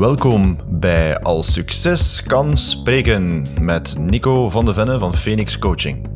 [0.00, 6.08] Welkom bij Als Succes kan spreken met Nico van de Venne van Phoenix Coaching.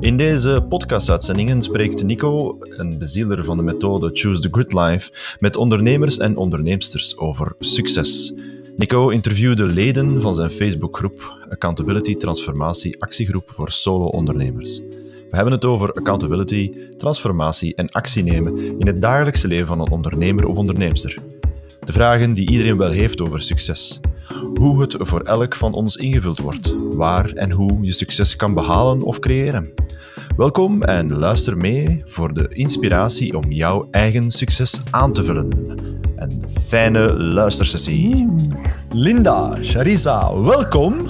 [0.00, 5.56] In deze podcastuitzendingen spreekt Nico, een bezieler van de methode Choose the Good Life, met
[5.56, 8.34] ondernemers en onderneemsters over succes.
[8.76, 14.80] Nico interviewde leden van zijn Facebookgroep Accountability Transformatie Actiegroep voor Solo-ondernemers.
[15.30, 19.90] We hebben het over accountability, transformatie en actie nemen in het dagelijkse leven van een
[19.90, 21.40] ondernemer of onderneemster.
[21.84, 24.00] De vragen die iedereen wel heeft over succes.
[24.54, 29.02] Hoe het voor elk van ons ingevuld wordt, waar en hoe je succes kan behalen
[29.02, 29.72] of creëren.
[30.36, 35.91] Welkom en luister mee voor de inspiratie om jouw eigen succes aan te vullen.
[36.22, 38.32] Een fijne luistersessie.
[38.90, 41.08] Linda, Sharisa, welkom.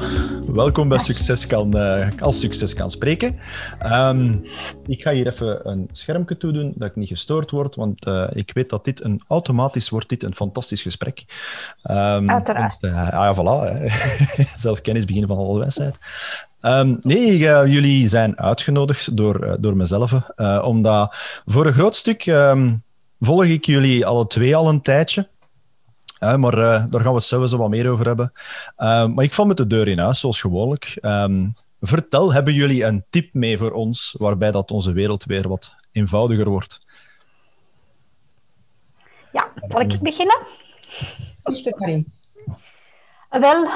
[0.53, 3.39] Welkom bij Succes kan, uh, als Succes kan spreken.
[3.87, 4.45] Um,
[4.87, 8.27] ik ga hier even een schermpje toe doen, dat ik niet gestoord word, want uh,
[8.33, 11.25] ik weet dat dit een automatisch wordt dit een fantastisch gesprek.
[11.91, 12.79] Um, Uiteraard.
[12.81, 13.85] Uh, ah ja, voilà.
[14.57, 15.99] Zelfkennis, begin van alle wijsheid.
[16.61, 20.15] Um, nee, jullie zijn uitgenodigd door, door mezelf,
[20.63, 21.17] omdat
[21.47, 22.25] voor een groot stuk
[23.25, 25.29] volg ik jullie alle twee al een tijdje.
[26.21, 28.33] Uh, maar uh, daar gaan we het zelfs wat meer over hebben.
[28.79, 30.99] Uh, maar ik val met de deur in huis, zoals gewoonlijk.
[31.03, 35.75] Um, vertel, hebben jullie een tip mee voor ons waarbij dat onze wereld weer wat
[35.93, 36.81] eenvoudiger wordt?
[39.33, 40.39] Ja, zal ik beginnen?
[41.77, 42.13] Karin.
[43.31, 43.69] Wel,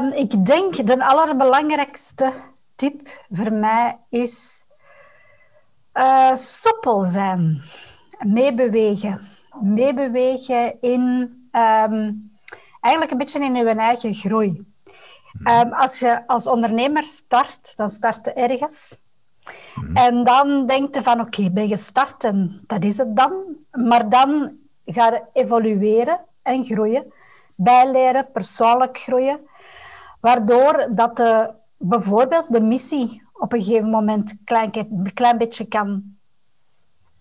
[0.00, 2.32] um, ik denk de allerbelangrijkste
[2.74, 4.66] tip voor mij is
[6.34, 7.62] soepel zijn,
[8.18, 9.20] meebewegen.
[9.60, 11.02] Meebewegen in
[11.52, 12.30] um,
[12.80, 14.64] eigenlijk een beetje in je eigen groei.
[15.44, 19.00] Um, als je als ondernemer start, dan start je ergens.
[19.74, 19.96] Mm.
[19.96, 23.32] En dan denk je van, oké, okay, ben gestart en dat is het dan.
[23.70, 27.12] Maar dan ga je evolueren en groeien.
[27.54, 29.40] Bijleren, persoonlijk groeien.
[30.20, 34.70] Waardoor dat de, bijvoorbeeld de missie op een gegeven moment een klein,
[35.14, 36.15] klein beetje kan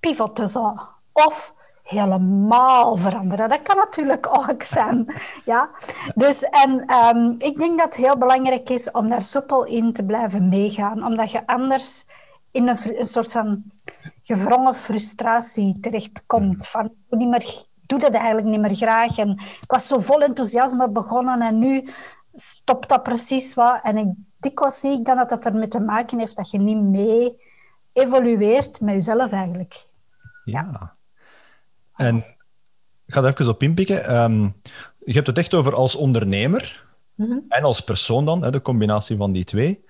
[0.05, 0.49] pivoten.
[0.49, 0.73] Zo.
[1.11, 3.49] Of helemaal veranderen.
[3.49, 5.13] Dat kan natuurlijk ook zijn.
[5.45, 5.69] Ja?
[6.16, 10.05] Dus, en um, ik denk dat het heel belangrijk is om daar soepel in te
[10.05, 12.05] blijven meegaan, omdat je anders
[12.51, 13.63] in een, een soort van
[14.23, 16.67] gevrongen frustratie terechtkomt.
[16.67, 19.17] Van, niet meer, doe dat eigenlijk niet meer graag.
[19.17, 19.29] En
[19.61, 21.89] ik was zo vol enthousiasme begonnen en nu
[22.33, 23.79] stopt dat precies wat.
[23.83, 24.07] En ik,
[24.39, 27.41] dikwijls zie ik dan dat dat ermee te maken heeft dat je niet mee
[27.93, 29.93] evolueert met jezelf eigenlijk.
[30.45, 30.95] Ja.
[31.95, 32.17] En
[33.06, 34.16] ik ga er even op inpikken.
[34.23, 34.56] Um,
[35.06, 36.85] je hebt het echt over als ondernemer
[37.16, 37.44] mm-hmm.
[37.47, 39.85] en als persoon dan, hè, de combinatie van die twee.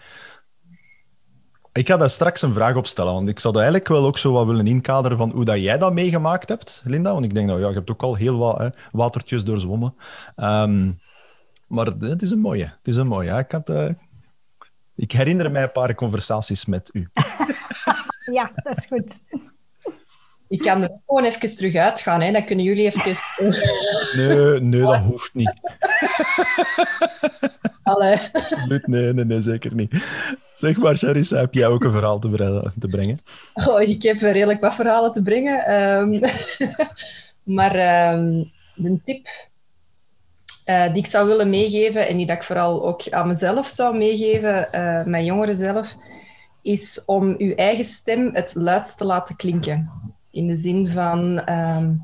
[1.71, 4.31] Ik ga daar straks een vraag op stellen, want ik zou eigenlijk wel ook zo
[4.31, 7.13] wat willen inkaderen van hoe dat jij dat meegemaakt hebt, Linda.
[7.13, 9.95] Want ik denk, nou ja, je hebt ook al heel wat hè, watertjes doorzwommen.
[10.35, 10.97] Um,
[11.67, 12.65] maar het is een mooie.
[12.65, 13.37] Het is een mooie.
[13.37, 13.89] Ik, had, uh,
[14.95, 17.09] ik herinner mij een paar conversaties met u.
[18.37, 19.21] ja, dat is goed.
[20.55, 22.31] Ik kan er gewoon even terug uitgaan, hè.
[22.31, 23.15] dan kunnen jullie even...
[24.15, 25.59] Nee, nee dat hoeft niet.
[27.83, 28.19] Allee.
[28.31, 30.05] Absoluut, nee, nee, nee, zeker niet.
[30.55, 33.19] Zeg maar, Charissa, heb jij ook een verhaal te, te brengen?
[33.53, 35.73] Oh, ik heb redelijk wat verhalen te brengen.
[35.73, 36.19] Um,
[37.57, 39.27] maar um, de tip
[40.65, 43.97] uh, die ik zou willen meegeven, en die dat ik vooral ook aan mezelf zou
[43.97, 45.95] meegeven, uh, mijn jongeren zelf,
[46.61, 49.91] is om uw eigen stem het luidst te laten klinken.
[50.35, 52.01] In de zin van, um,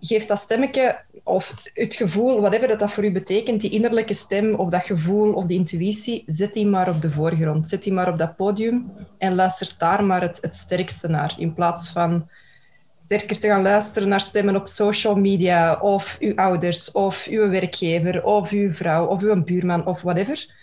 [0.00, 4.54] geef dat stemmetje of het gevoel, whatever dat, dat voor u betekent, die innerlijke stem
[4.54, 7.68] of dat gevoel of die intuïtie, zet die maar op de voorgrond.
[7.68, 11.34] Zet die maar op dat podium en luister daar maar het, het sterkste naar.
[11.38, 12.28] In plaats van
[12.98, 18.24] sterker te gaan luisteren naar stemmen op social media of uw ouders of uw werkgever
[18.24, 20.58] of uw vrouw of uw buurman of whatever.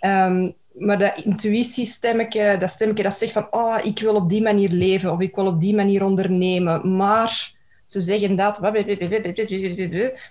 [0.00, 4.70] Um, maar dat intuïtiestemmetje, dat stemmetje dat zegt van oh, ik wil op die manier
[4.70, 7.52] leven of ik wil op die manier ondernemen, maar
[7.86, 8.58] ze zeggen dat.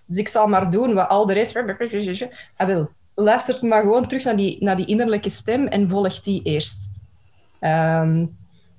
[0.06, 1.56] Dus ik zal maar doen wat al de rest...
[2.56, 6.42] Ah, wel, luister maar gewoon terug naar die, naar die innerlijke stem en volg die
[6.44, 6.90] eerst.
[7.62, 8.38] Um,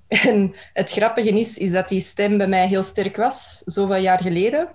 [0.09, 4.23] en het grappige is, is dat die stem bij mij heel sterk was, zoveel jaar
[4.23, 4.69] geleden.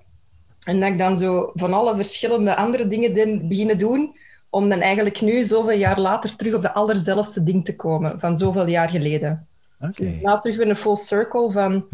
[0.66, 4.16] En dat ik dan zo van alle verschillende andere dingen beginnen doen
[4.50, 8.38] om dan eigenlijk nu, zoveel jaar later, terug op de allerzelfste ding te komen van
[8.38, 9.48] zoveel jaar geleden.
[9.80, 9.92] Okay.
[9.94, 11.86] Dus na terug weer een full circle van,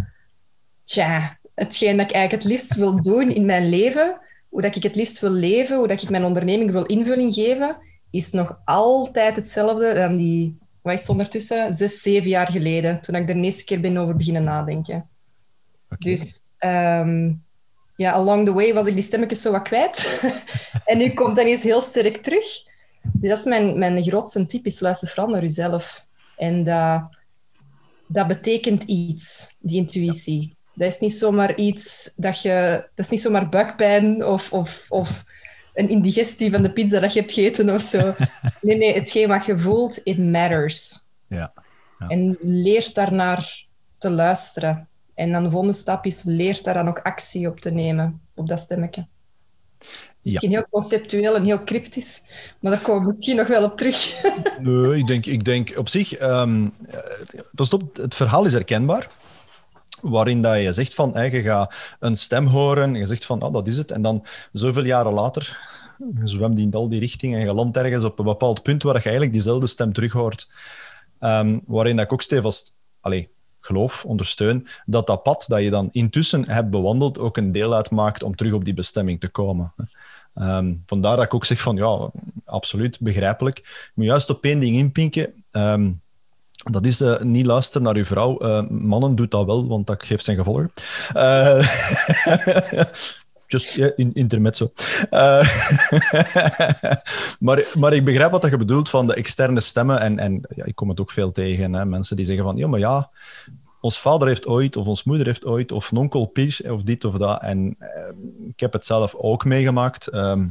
[0.83, 4.19] tja, hetgeen dat ik eigenlijk het liefst wil doen in mijn leven,
[4.50, 7.77] hoe dat ik het liefst wil leven, hoe dat ik mijn onderneming wil invulling geven,
[8.09, 13.30] is nog altijd hetzelfde dan die, wat is ondertussen, zes, zeven jaar geleden, toen ik
[13.30, 15.09] er de eerste keer ben over beginnen nadenken.
[15.89, 15.98] Okay.
[16.12, 17.44] Dus um,
[18.01, 20.24] ja, along the way was ik die stemmetjes zo wat kwijt.
[20.89, 22.45] en nu komt dat eens heel sterk terug.
[23.01, 26.06] Dus dat is mijn, mijn grootste tip, is luister vooral naar jezelf.
[26.38, 27.18] En dat,
[28.07, 30.56] dat betekent iets, die intuïtie.
[30.74, 32.83] Dat is niet zomaar iets dat je...
[32.95, 35.24] Dat is niet zomaar buikpijn of, of, of
[35.74, 38.15] een indigestie van de pizza dat je hebt gegeten of zo.
[38.62, 41.00] Nee, nee, hetgeen wat je voelt, it matters.
[41.27, 41.53] Ja.
[42.00, 42.07] ja.
[42.07, 43.65] En leer daarnaar
[43.98, 44.89] te luisteren.
[45.22, 48.48] En dan de volgende stap is, leer daar dan ook actie op te nemen, op
[48.48, 49.08] dat stemmetje.
[49.80, 49.88] Ja.
[50.22, 52.22] Misschien heel conceptueel en heel cryptisch,
[52.60, 54.22] maar daar komen we misschien nog wel op terug.
[54.60, 56.18] Nee, ik denk, ik denk op zich...
[57.52, 59.10] pas op, het verhaal is herkenbaar.
[60.02, 63.40] Waarin dat je zegt van, hè, je gaat een stem horen en je zegt van,
[63.40, 63.92] ah, dat is het.
[63.92, 65.60] En dan zoveel jaren later,
[65.98, 68.96] je zwemt in al die richtingen en je landt ergens op een bepaald punt waar
[68.96, 70.50] je eigenlijk diezelfde stem terug hoort.
[71.20, 73.26] Ehm, waarin dat ik ook stevast allez,
[73.62, 78.24] geloof, ondersteun, dat dat pad dat je dan intussen hebt bewandeld ook een deel uitmaakt
[78.24, 79.74] om terug op die bestemming te komen.
[80.34, 82.12] Ehm, vandaar dat ik ook zeg van, ja,
[82.46, 83.58] absoluut begrijpelijk.
[83.58, 85.34] Je moet juist op één ding inpinken.
[85.52, 85.92] Ehm,
[86.72, 88.38] dat is eh, niet luisteren naar uw vrouw.
[88.38, 90.72] Eh, mannen doet dat wel, want dat geeft zijn gevolgen.
[91.13, 91.68] Eh,
[93.51, 94.71] just in, intermezzo.
[95.09, 95.48] Eh,
[97.45, 100.00] maar, maar ik begrijp wat je bedoelt van de externe stemmen.
[100.00, 101.74] En, en ja, ik kom het ook veel tegen.
[101.74, 103.09] Hè, mensen die zeggen van, ja, maar ja,
[103.81, 107.06] ons vader heeft ooit, of ons moeder heeft ooit, of een onkel Pier, of dit
[107.06, 107.42] of dat.
[107.42, 107.89] En eh,
[108.48, 110.07] ik heb het zelf ook meegemaakt.
[110.07, 110.48] Ehm,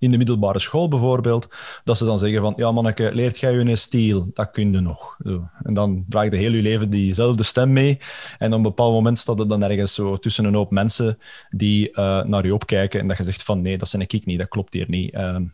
[0.00, 1.48] in de middelbare school bijvoorbeeld,
[1.84, 4.30] dat ze dan zeggen van, ja manneke, leert jij je een stijl?
[4.32, 5.16] Dat kun je nog.
[5.24, 5.48] Zo.
[5.62, 7.98] En dan draag je heel je leven diezelfde stem mee.
[8.38, 11.18] En op een bepaald moment staat het dan ergens zo tussen een hoop mensen
[11.50, 14.38] die eh, naar je opkijken en dat je zegt van, nee, dat zijn ik niet,
[14.38, 15.14] dat klopt hier niet.
[15.14, 15.44] Ehm,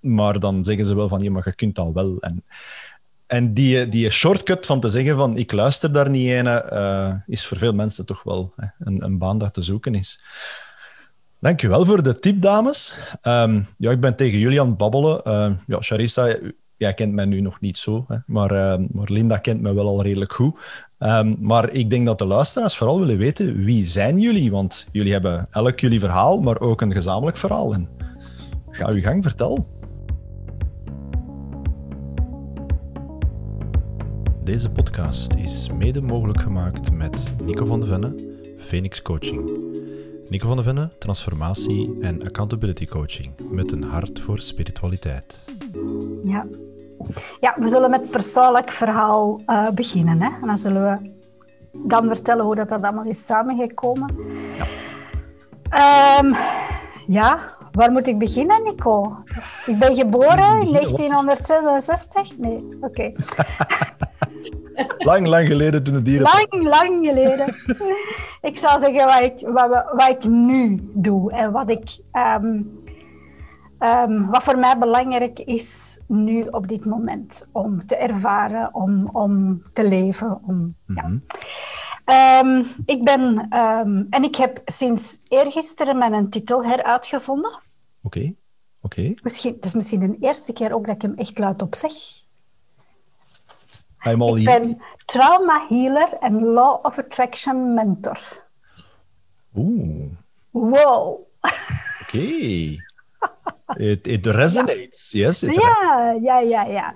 [0.00, 2.18] maar dan zeggen ze wel van, ja, maar je kunt dat wel.
[2.20, 2.44] En,
[3.26, 7.46] en die, die shortcut van te zeggen van, ik luister daar niet een, eh, is
[7.46, 10.22] voor veel mensen toch wel hè, een, een baan dat te zoeken is.
[11.40, 12.98] Dankjewel voor de tip, dames.
[13.20, 15.24] Ehm, ja, ik ben tegen jullie aan het babbelen.
[15.24, 16.36] Ehm, ja, Charissa,
[16.76, 19.86] jij kent mij nu nog niet zo, hè, maar, ehm, maar Linda kent mij wel
[19.86, 20.84] al redelijk goed.
[21.38, 24.50] Maar ik denk dat de luisteraars vooral willen weten, wie zijn jullie?
[24.50, 27.74] Want jullie hebben elk jullie verhaal, maar ook een gezamenlijk verhaal.
[27.74, 27.88] En
[28.70, 29.66] ga uw gang, vertel.
[34.44, 38.14] Deze podcast is mede mogelijk gemaakt met Nico van de Venne,
[38.58, 39.50] Phoenix Coaching.
[40.28, 45.44] Nico van de Venne, transformatie en accountability coaching met een hart voor spiritualiteit.
[46.24, 46.46] Ja.
[47.40, 50.22] ja, we zullen met persoonlijk verhaal eh, beginnen.
[50.22, 50.28] Hè?
[50.40, 51.14] En dan zullen we
[51.88, 54.16] dan vertellen hoe dat, dat allemaal is samengekomen.
[54.58, 54.66] Ja.
[55.70, 56.34] Ehm,
[57.06, 59.16] ja, waar moet ik beginnen, Nico?
[59.66, 62.38] Ik ben geboren in 1966.
[62.38, 63.12] Nee, oké.
[64.98, 66.22] Lang, lang geleden toen de dieren...
[66.22, 67.54] Lang, lang geleden.
[68.50, 71.98] ik zal zeggen wat ik, wat, wat ik nu doe en wat ik...
[72.10, 72.62] ehm,
[73.78, 79.62] ehm, wat voor mij belangrijk is nu op dit moment om te ervaren, om, om
[79.72, 80.40] te leven.
[80.46, 81.10] Om, ja.
[82.04, 83.48] Ehm, ik ben,
[84.10, 87.58] en ik heb sinds eergisteren mijn titel heruitgevonden.
[88.02, 88.34] Oké,
[88.82, 89.14] oké.
[89.22, 91.92] Misschien, het is misschien de eerste keer ook dat ik hem echt luidop zeg.
[94.38, 98.18] Ik ben trauma healer en law of attraction mentor.
[99.56, 100.10] Oeh,
[100.50, 101.18] Wow.
[102.02, 102.84] oké.
[103.76, 105.42] It, it resonates, yes.
[105.42, 106.94] It Ja, ja, ja, ja.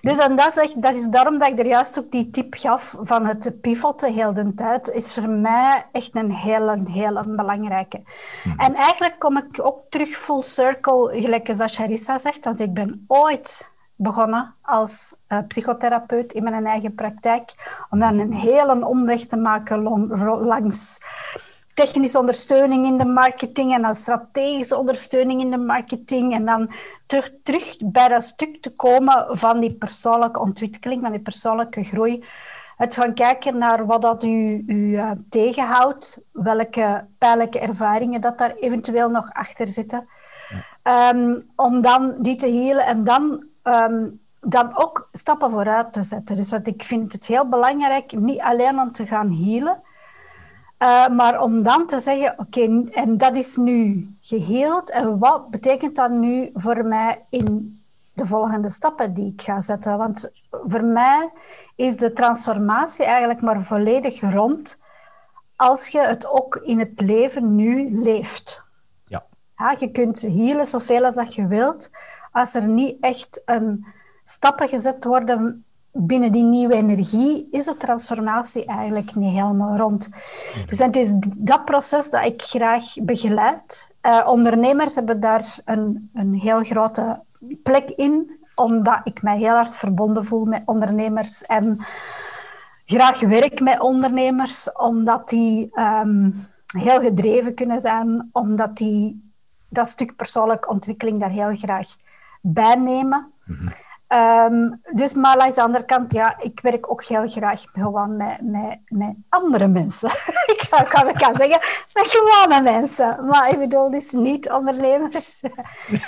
[0.00, 2.54] Dus en dat, is echt, dat is daarom dat ik er juist ook die tip
[2.54, 8.02] gaf van het pivoten heel de tijd, is voor mij echt een hele, hele belangrijke.
[8.56, 13.04] En eigenlijk kom ik ook terug full circle, gelijk als Charissa zegt, want ik ben
[13.06, 13.70] ooit
[14.02, 17.54] begonnen als eh, psychotherapeut in mijn eigen praktijk,
[17.90, 19.82] om dan een hele omweg te maken
[20.46, 21.00] langs
[21.74, 26.70] technische ondersteuning in de marketing en dan strategische ondersteuning in de marketing en dan
[27.06, 32.24] terug, terug bij dat stuk te komen van die persoonlijke ontwikkeling, van die persoonlijke groei.
[32.76, 38.54] Het gaan kijken naar wat dat u, u eh, tegenhoudt, welke pijnlijke ervaringen dat daar
[38.54, 40.08] eventueel nog achter zitten.
[40.82, 44.08] Ehm, om dan die te healen en dan, ehm,
[44.40, 46.36] dan ook stappen vooruit te zetten.
[46.36, 49.82] Dus wat ik vind het heel belangrijk, niet alleen om te gaan healen,
[50.82, 54.90] uh, maar om dan te zeggen, oké, en dat is nu geheeld.
[54.90, 57.80] En wat betekent dat nu voor mij in
[58.12, 59.98] de volgende stappen die ik ga zetten?
[59.98, 61.30] Want voor mij
[61.76, 64.78] is de transformatie eigenlijk maar volledig rond
[65.56, 68.64] als je het ook in het leven nu leeft.
[69.06, 69.24] Ja.
[69.56, 71.90] Ja, je kunt healen zoveel als dat je wilt.
[72.32, 73.86] Als er niet echt een
[74.24, 80.10] stappen gezet worden binnen die nieuwe energie is de transformatie eigenlijk niet helemaal rond.
[80.66, 83.88] Dus het is dat proces dat ik graag begeleid.
[84.02, 87.22] Uh, ondernemers hebben daar een, een heel grote
[87.62, 91.78] plek in, omdat ik mij heel hard verbonden voel met ondernemers en
[92.84, 96.30] graag werk met ondernemers, omdat die ehm,
[96.66, 99.30] heel gedreven kunnen zijn, omdat die
[99.68, 101.86] dat stuk persoonlijke ontwikkeling daar heel graag
[102.42, 103.32] bij nemen.
[103.44, 103.68] Mhm.
[104.12, 108.38] Ehm, dus, maar langs de andere kant, ja, ik werk ook heel graag gewoon met,
[108.40, 110.10] met, met andere mensen.
[110.54, 111.60] ik zou kan, kan zeggen,
[111.94, 113.26] met gewone mensen.
[113.26, 115.42] Maar ik bedoel dus niet ondernemers.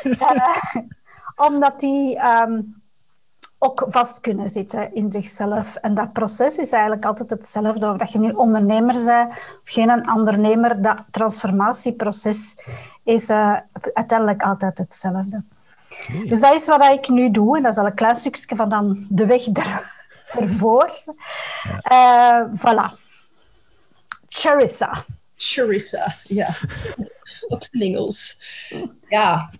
[0.05, 0.57] uh,
[1.49, 2.61] omdat die ehm,
[3.59, 5.77] ook vast kunnen zitten in zichzelf.
[5.77, 7.91] En dat proces is eigenlijk altijd hetzelfde.
[7.91, 12.57] Of dat je nu ondernemer bent of geen ondernemer, dat transformatieproces
[13.05, 13.57] is uh,
[13.93, 15.45] uiteindelijk altijd hetzelfde.
[16.25, 17.57] Dus dat is wat ik nu doe.
[17.57, 19.93] En dat is al een klein stukje van dan de weg er,
[20.41, 20.91] ervoor.
[21.85, 22.41] Ja.
[22.43, 23.03] Uh, voilà.
[24.29, 25.05] Charissa.
[25.37, 26.49] Charissa, ja.
[27.49, 28.39] Op zijn Engels.
[29.09, 29.51] Ja,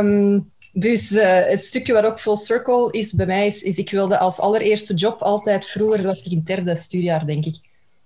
[0.00, 3.90] um, dus uh, het stukje waar ook full circle is bij mij, is, is ik
[3.90, 7.56] wilde als allereerste job altijd vroeger, dat was ik in het derde studiejaar, denk ik.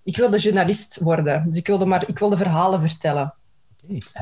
[0.04, 1.44] Ik wilde journalist worden.
[1.46, 3.34] Dus ik wilde, maar, ik wilde verhalen vertellen.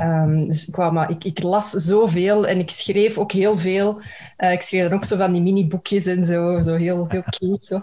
[0.01, 4.01] Um, dus ik, maar, ik, ik, las zoveel en ik schreef ook heel veel.
[4.39, 7.67] Uh, ik schreef dan ook zo van die mini-boekjes en zo, zo heel, heel cute.
[7.67, 7.81] Zo.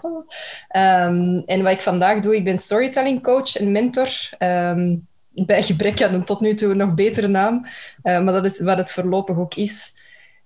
[0.76, 4.08] Um, en wat ik vandaag doe, ik ben storytelling coach en mentor.
[4.38, 7.66] Um, bij gebrek aan een tot nu toe nog betere naam,
[8.02, 9.94] uh, maar dat is wat het voorlopig ook is.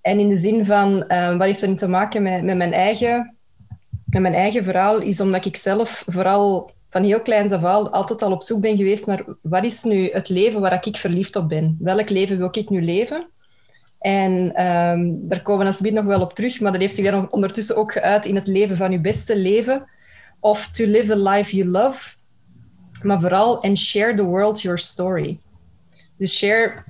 [0.00, 3.36] En in de zin van, wat heeft dat nu te maken met, met, mijn eigen,
[4.04, 8.32] met mijn eigen verhaal, is omdat ik zelf vooral van heel kleins af altijd al
[8.32, 11.76] op zoek ben geweest naar wat is nu het leven waar ik verliefd op ben?
[11.80, 13.26] Welk leven wil ik nu leven?
[13.98, 17.32] En um, daar komen we alsjeblieft nog wel op terug, maar dat heeft zich dan
[17.32, 19.86] ondertussen ook geuit in het leven van je beste leven.
[20.40, 22.16] Of to live a life you love.
[23.02, 25.38] Maar vooral, and share the world your story.
[26.16, 26.84] Dus share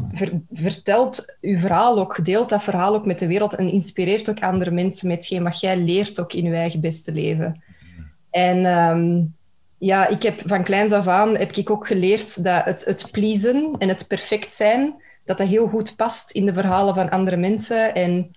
[0.53, 4.71] vertelt uw verhaal ook, deelt dat verhaal ook met de wereld en inspireert ook andere
[4.71, 7.63] mensen met hetgeen wat jij leert ook in je eigen beste leven.
[8.31, 9.37] En um,
[9.79, 13.75] ja, ik heb van kleins af aan heb ik ook geleerd dat het, het pleasen
[13.79, 14.95] en het perfect zijn,
[15.25, 17.95] dat dat heel goed past in de verhalen van andere mensen.
[17.95, 18.31] En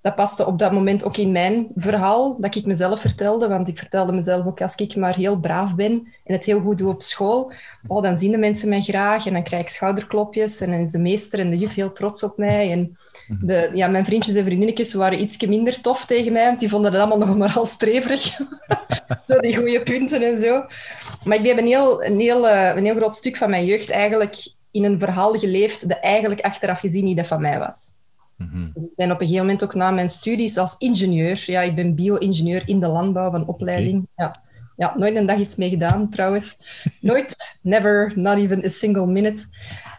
[0.00, 3.48] dat paste op dat moment ook in mijn verhaal, dat ik mezelf vertelde.
[3.48, 5.92] Want ik vertelde mezelf ook, als ik maar heel braaf ben
[6.24, 7.52] en het heel goed doe op school,
[7.86, 10.90] oh, dan zien de mensen mij graag en dan krijg ik schouderklopjes en dan is
[10.90, 12.72] de meester en de juf heel trots op mij.
[12.72, 12.98] En.
[13.28, 16.92] De, ja, mijn vriendjes en vriendinnetjes waren iets minder tof tegen mij, want die vonden
[16.92, 18.22] het allemaal nog maar al streverig.
[19.28, 20.64] zo die goede punten en zo.
[21.24, 23.90] Maar ik heb een heel, een, heel, eh, een heel groot stuk van mijn jeugd
[23.90, 27.92] eigenlijk in een verhaal geleefd dat eigenlijk achteraf gezien niet dat van mij was.
[28.36, 28.68] Mhm.
[28.74, 31.74] Dus ik ben op een gegeven moment ook na mijn studies als ingenieur, ja, ik
[31.74, 34.06] ben bio-ingenieur in de landbouw van opleiding.
[34.16, 34.42] Ja.
[34.76, 36.56] Ja, nooit een dag iets mee gedaan trouwens.
[37.00, 39.46] Nooit, never, not even a single minute.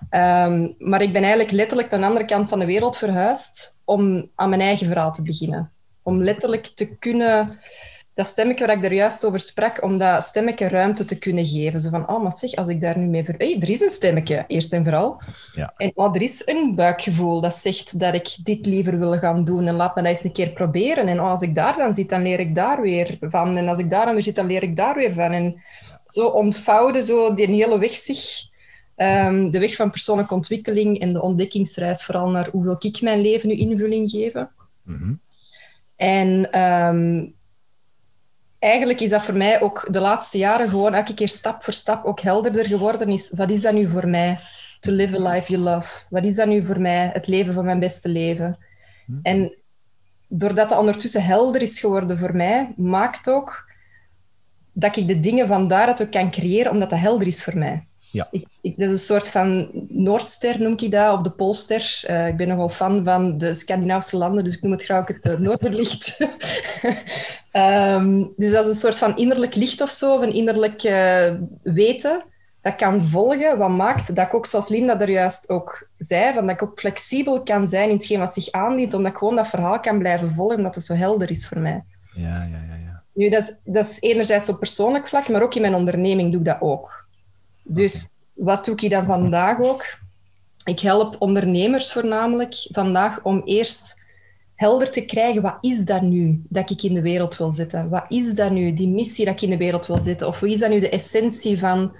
[0.10, 4.32] Ehm, maar ik ben eigenlijk letterlijk aan de andere kant van de wereld verhuisd om
[4.36, 5.72] aan mijn eigen verhaal te beginnen.
[6.03, 7.60] Om letterlijk te kunnen
[8.16, 11.82] dat stemmetje waar ik daar juist over sprak, om dat stemmetje ruimte te kunnen geven.
[11.82, 13.24] Zo van, oh, maar zeg, als ik daar nu mee...
[13.24, 13.36] Ver...
[13.38, 15.22] Hey, er is een stemmetje, eerst en vooral.
[15.56, 15.74] Ja.
[15.78, 19.68] En oh, er is een buikgevoel dat zegt dat ik dit liever wil gaan doen
[19.68, 21.08] en laat me dat eens een keer proberen.
[21.08, 23.58] En oh, als ik daar dan zit, dan leer ik daar weer van.
[23.58, 25.32] En als ik daar dan weer zit, dan leer ik daar weer van.
[25.32, 25.62] En
[26.06, 28.54] zo ontvouwde zo die hele weg zich...
[28.98, 33.22] Um, de weg van persoonlijke ontwikkeling en de ontdekkingsreis, vooral naar hoe wil ik mijn
[33.22, 34.50] leven nu invulling geven.
[34.84, 35.20] Mm -hmm.
[35.96, 37.35] En um,
[38.66, 42.06] eigenlijk is dat voor mij ook de laatste jaren gewoon elke keer stap voor stap
[42.06, 43.10] ook helderder geworden.
[43.10, 44.40] Is, wat is dat nu voor mij?
[44.80, 46.04] To live a life you love.
[46.10, 47.10] Wat is dat nu voor mij?
[47.14, 48.58] Het leven van mijn beste leven.
[49.06, 49.14] Hm.
[49.22, 49.56] En
[50.28, 53.72] doordat dat ondertussen helder is geworden voor mij, maakt ook
[54.72, 57.88] dat ik de dingen van daaruit ook kan creëren, omdat dat helder is voor mij.
[58.16, 58.28] Ja.
[58.32, 62.04] Ik, ik, dat is een soort van Noordster, noem ik dat, of de Poolster.
[62.10, 65.26] Uh, ik ben nogal fan van de Scandinavische landen, dus ik noem het graag het
[65.26, 66.18] uh, Noorderlicht.
[67.54, 71.32] um, dus dat is een soort van innerlijk licht of zo, of een innerlijk uh,
[71.64, 72.24] weten
[72.62, 76.46] dat kan volgen, wat maakt dat ik ook, zoals Linda er juist ook zei, van
[76.46, 79.48] dat ik ook flexibel kan zijn in hetgeen wat zich aandient, omdat ik gewoon dat
[79.48, 81.84] verhaal kan blijven volgen, omdat het zo helder is voor mij.
[82.14, 82.76] Ja, ja, ja.
[82.86, 83.04] ja.
[83.14, 86.40] Nu, dat is, dat is enerzijds op persoonlijk vlak, maar ook in mijn onderneming doe
[86.40, 87.05] ik dat ook.
[87.68, 89.86] Dus wat doe ik dan vandaag ook?
[90.66, 94.04] Ik help ondernemers voornamelijk vandaag om eerst
[94.56, 97.90] helder te krijgen, wat is dat nu dat ik in de wereld wil zetten?
[97.90, 100.28] Wat is dat nu, die missie dat ik in de wereld wil zetten?
[100.28, 101.96] Of wat is dat nu de essentie van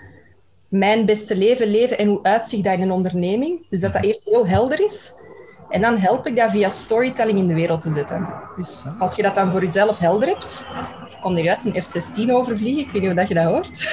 [0.68, 3.66] mijn beste leven leven en hoe uitzicht dat in een onderneming?
[3.70, 5.14] Dus dat dat eerst heel helder is.
[5.70, 8.28] En dan help ik dat via storytelling in de wereld te zetten.
[8.56, 10.66] Dus als je dat dan voor jezelf helder hebt,
[11.22, 12.82] kon er juist een F-16 overvliegen.
[12.82, 13.84] Ik weet niet of dat je dat hoort.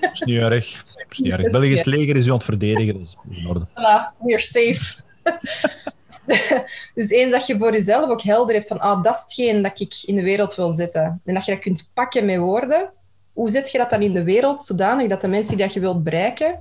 [0.00, 0.84] Dat is niet erg.
[1.18, 1.50] Niet erg.
[1.50, 2.92] Belgisch leger is u aan het verdedigen.
[2.94, 3.66] Dat is in orde.
[3.68, 5.02] Voilà, we're safe.
[6.94, 9.80] dus eens dat je voor jezelf ook helder hebt van ah, dat is hetgeen dat
[9.80, 11.20] ik in de wereld wil zetten.
[11.24, 12.90] En dat je dat kunt pakken met woorden.
[13.32, 15.80] Hoe zet je dat dan in de wereld zodanig dat de mensen die dat je
[15.80, 16.58] wilt bereiken,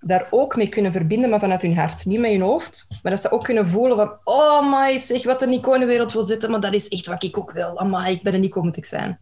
[0.00, 2.04] daar ook mee kunnen verbinden, maar vanuit hun hart.
[2.04, 5.40] Niet met hun hoofd, maar dat ze ook kunnen voelen van oh my, zeg wat
[5.40, 7.78] de Nico in de wereld wil zetten, maar dat is echt wat ik ook wil.
[7.78, 9.18] Amai, ik ben de Nico moet ik zijn.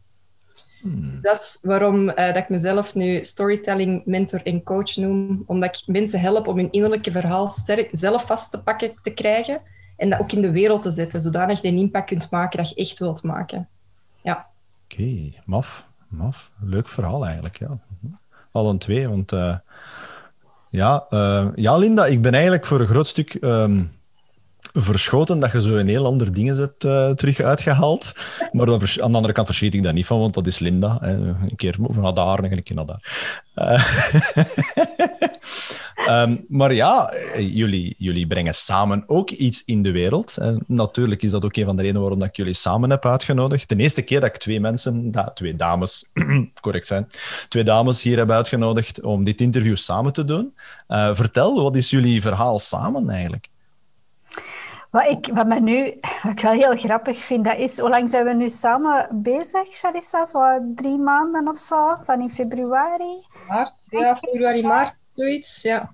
[1.23, 5.43] Dat is waarom eh, dat ik mezelf nu storytelling mentor en coach noem.
[5.47, 9.61] Omdat ik mensen help om hun innerlijke verhaal sterk zelf vast te pakken te krijgen.
[9.97, 12.69] En dat ook in de wereld te zetten, zodanig je een impact kunt maken dat
[12.69, 13.69] je echt wilt maken.
[14.23, 14.47] Ja.
[14.85, 15.89] Oké, maf.
[16.09, 16.51] Maf.
[16.61, 17.79] Leuk verhaal eigenlijk, ja.
[18.53, 19.33] Al een twee, want...
[19.33, 19.57] eh,
[20.71, 23.83] ja, eh, ja, Linda, ik ben eigenlijk voor een groot stuk ehm,
[24.73, 28.13] verschoten dat je zo een heel ander dingen hebt eh, terug uitgehaald.
[28.53, 30.99] Maar dan aan de andere kant verschiet ik daar niet van, want dat is Linda.
[31.01, 31.13] Hè.
[31.13, 33.03] Een keer naar daar en een keer naar daar.
[33.55, 33.85] Eh,
[36.23, 40.37] ehm, maar ja, eh, jullie, jullie brengen samen ook iets in de wereld.
[40.37, 43.69] En natuurlijk is dat ook een van de redenen waarom ik jullie samen heb uitgenodigd.
[43.69, 46.11] De eerste keer dat ik twee mensen, twee dames,
[46.61, 47.07] correct zijn,
[47.49, 50.55] twee dames hier heb uitgenodigd om dit interview samen te doen.
[51.13, 53.49] Vertel, wat is jullie verhaal samen eigenlijk?
[54.91, 58.11] Wat ik, wat, mij nu, wat ik wel heel grappig vind, dat is, hoe lang
[58.11, 60.25] zijn we nu samen bezig, Charissa?
[60.25, 60.41] Zo
[60.75, 63.27] drie maanden of zo, van in februari.
[63.49, 65.63] Maart, ja, februari, maart, zoiets.
[65.63, 65.93] Ja.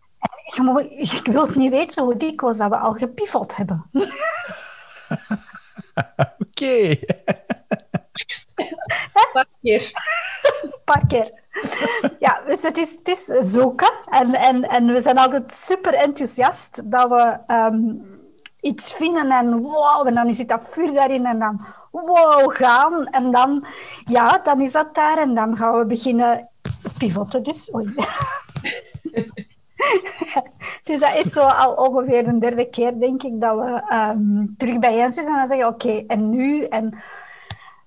[0.54, 3.84] Je moet- Ik wil niet weten hoe dikwijls dat we al gepivot hebben.
[6.38, 6.96] Oké.
[8.54, 9.90] Een paar keer.
[10.62, 11.32] Een paar keer.
[12.18, 13.92] Ja, dus het is, het is zoeken.
[14.10, 17.80] En, en, en we zijn altijd super enthousiast dat we ehm,
[18.66, 23.06] iets vinden en wow, en dan zit dat vuur daarin en dan wow gaan.
[23.06, 23.64] En dan,
[24.04, 26.48] ja, dan is dat daar en dan gaan we beginnen
[26.98, 27.74] pivoten dus.
[27.74, 27.94] Oei.
[30.82, 34.78] Dus dat is zo al ongeveer een derde keer, denk ik, dat we ehm, terug
[34.78, 36.64] bijeen zitten en dan zeggen, oké, en nu?
[36.64, 36.98] En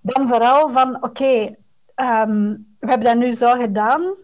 [0.01, 1.55] dan vooral van, oké,
[1.95, 4.15] ehm, we hebben dat nu zo gedaan.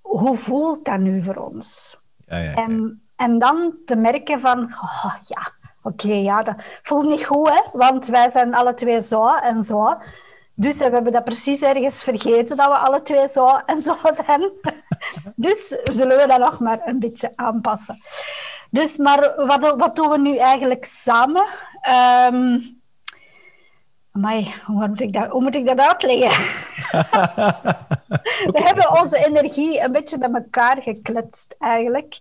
[0.00, 1.98] Hoe voelt dat nu voor ons?
[2.26, 2.54] Ja, ja, ja.
[2.54, 7.60] En, en dan te merken van, oh, ja, oké, ja, dat voelt niet goed, hè,
[7.72, 9.96] want wij zijn alle twee zo en zo.
[10.54, 14.50] Dus we hebben dat precies ergens vergeten, dat we alle twee zo en zo zijn.
[15.46, 18.02] dus zullen we dat nog maar een beetje aanpassen.
[18.70, 21.46] Dus, maar wat, wat doen we nu eigenlijk samen?
[24.12, 26.44] Amai, hoe, moet ik dat, hoe moet ik dat uitleggen?
[28.54, 32.20] We hebben onze energie een beetje bij elkaar gekletst, eigenlijk.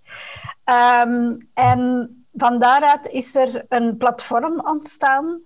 [0.63, 5.39] Ehm, en van daaruit is er een platform ontstaan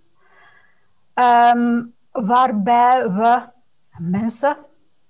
[1.13, 3.41] ehm, waarbij we
[3.97, 4.57] mensen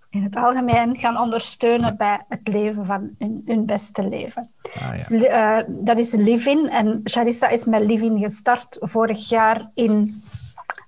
[0.10, 4.52] in het algemeen gaan ondersteunen bij het leven van hun, hun beste leven.
[4.74, 4.92] Ah, ja.
[4.92, 10.24] Dus, eh, dat is Livin en Charissa is met Livin gestart vorig jaar in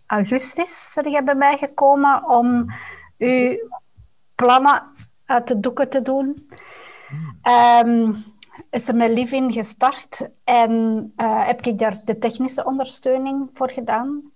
[0.05, 0.91] augustus.
[0.91, 2.73] Zijn jij bij mij gekomen om
[3.17, 3.57] uw
[4.35, 4.83] plannen
[5.25, 6.49] uit de doeken te doen?
[7.41, 8.13] Ehm,
[8.69, 14.33] is er met Livin gestart en eh, heb ik daar de technische ondersteuning voor gedaan.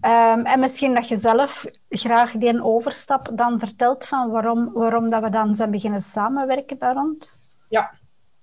[0.00, 5.22] Ehm, en misschien dat je zelf graag die overstap dan vertelt van waarom, waarom dat
[5.22, 7.34] we dan zijn beginnen samenwerken daar rond.
[7.68, 7.94] Ja.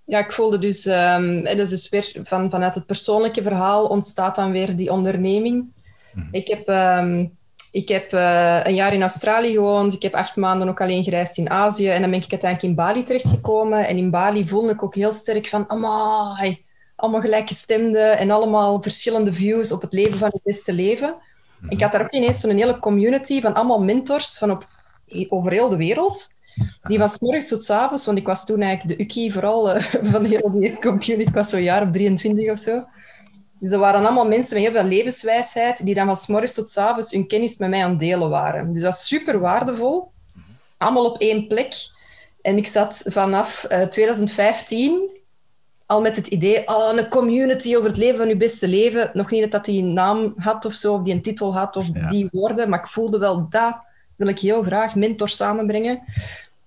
[0.05, 3.85] ja, ik voelde dus, ehm, en dat is dus weer van, vanuit het persoonlijke verhaal
[3.85, 5.73] ontstaat dan weer die onderneming.
[6.31, 7.27] Ik heb, ehm,
[7.75, 11.37] ik heb eh, een jaar in Australië gewoond, ik heb acht maanden ook alleen gereisd
[11.37, 13.87] in Azië en dan ben ik uiteindelijk in Bali terechtgekomen.
[13.87, 19.33] En in Bali voelde ik ook heel sterk van, amai, allemaal gelijkgestemden en allemaal verschillende
[19.33, 21.15] views op het leven van het beste leven.
[21.69, 24.67] Ik had daar ook ineens zo'n hele community van allemaal mentors van op,
[25.29, 26.27] over heel de wereld.
[26.83, 29.83] Die van 's morgens tot avonds, want ik was toen eigenlijk de ukkie vooral eh,
[30.11, 31.11] van heel die community.
[31.11, 32.83] Ik was zo'n jaar of 23 of zo.
[33.65, 36.69] Dus er waren allemaal mensen met heel veel levenswijsheid die dan van 's morgens tot
[36.69, 38.73] 's avonds hun kennis met mij aan het delen waren.
[38.73, 40.11] Dus dat was super waardevol.
[40.77, 41.73] Allemaal op één plek.
[42.41, 45.09] En ik zat vanaf eh, 2015
[45.85, 49.09] al met het idee, oh, een community over het leven van je beste leven.
[49.13, 51.75] Nog niet dat dat die een naam had of zo, of die een titel had,
[51.75, 52.09] of Ja.
[52.09, 53.77] die woorden, maar ik voelde wel, dat
[54.15, 56.01] wil ik heel graag, mentors samenbrengen.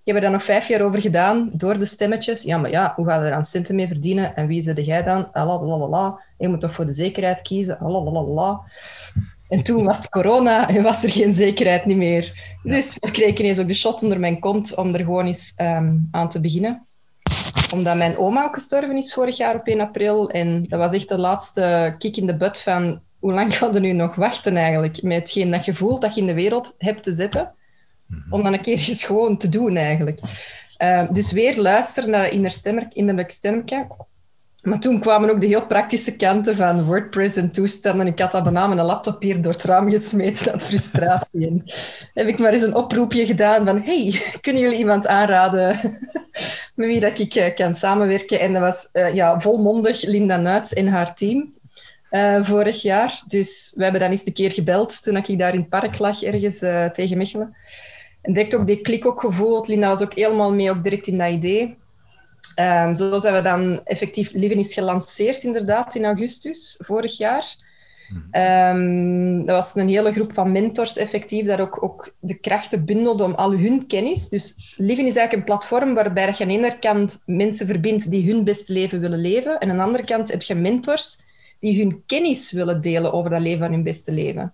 [0.08, 2.42] Ik heb er dan nog vijf jaar over gedaan, door de stemmetjes.
[2.42, 4.36] Ja, maar ja, hoe ga je er aan centen mee verdienen?
[4.36, 5.32] En wie zit jij dan?
[5.32, 6.20] Alalalala.
[6.38, 7.78] Je moet toch voor de zekerheid kiezen?
[7.78, 8.60] Alalalala.
[9.48, 12.56] En toen was het corona en was er geen zekerheid niet meer.
[12.62, 15.96] Dus ik kreeg ineens ook de shot onder mijn kont om er gewoon eens ehm,
[16.10, 16.86] aan te beginnen
[17.72, 20.30] omdat mijn oma ook gestorven is vorig jaar op 1 april.
[20.30, 23.80] En dat was echt de laatste kick in de butt van hoe lang gaan we
[23.80, 27.02] nu nog wachten eigenlijk met hetgeen dat je voelt dat je in de wereld hebt
[27.02, 27.52] te zetten.
[28.30, 30.20] Om dan een keer eens gewoon te doen, eigenlijk.
[30.82, 33.86] Uh, dus weer luisteren naar innerlijk innerlijk stemmetje.
[34.62, 38.06] Maar toen kwamen ook de heel praktische kanten van WordPress en toestanden.
[38.06, 41.46] Ik had dat bijna mijn laptop hier door het raam gesmeten uit frustratie.
[41.46, 41.62] En
[42.20, 45.80] heb ik maar eens een oproepje gedaan van hey, kunnen jullie iemand aanraden
[46.74, 48.40] met wie dat ik uh, kan samenwerken?
[48.40, 51.56] En dat was uh, ja, volmondig Linda Nuits en haar team.
[52.10, 53.22] Uh, vorig jaar.
[53.26, 56.22] Dus we hebben dan eens een keer gebeld toen ik daar in het park lag,
[56.22, 56.58] ergens
[56.92, 57.56] tegen Mechelen.
[58.28, 59.68] En direct ook die klik ook gevoeld.
[59.68, 61.76] Linda was ook helemaal mee, ook direct in dat idee.
[62.60, 67.56] Um, zo zijn we dan effectief Living is gelanceerd, inderdaad, in augustus vorig jaar.
[68.72, 73.24] Um, dat was een hele groep van mentors, effectief, dat ook, ook de krachten bundelde
[73.24, 74.28] om al hun kennis.
[74.28, 78.32] Dus Living is eigenlijk een platform waarbij je aan de ene kant mensen verbindt die
[78.32, 81.22] hun beste leven willen leven, en aan de andere kant heb je mentors
[81.60, 84.52] die hun kennis willen delen over dat leven van hun beste leven.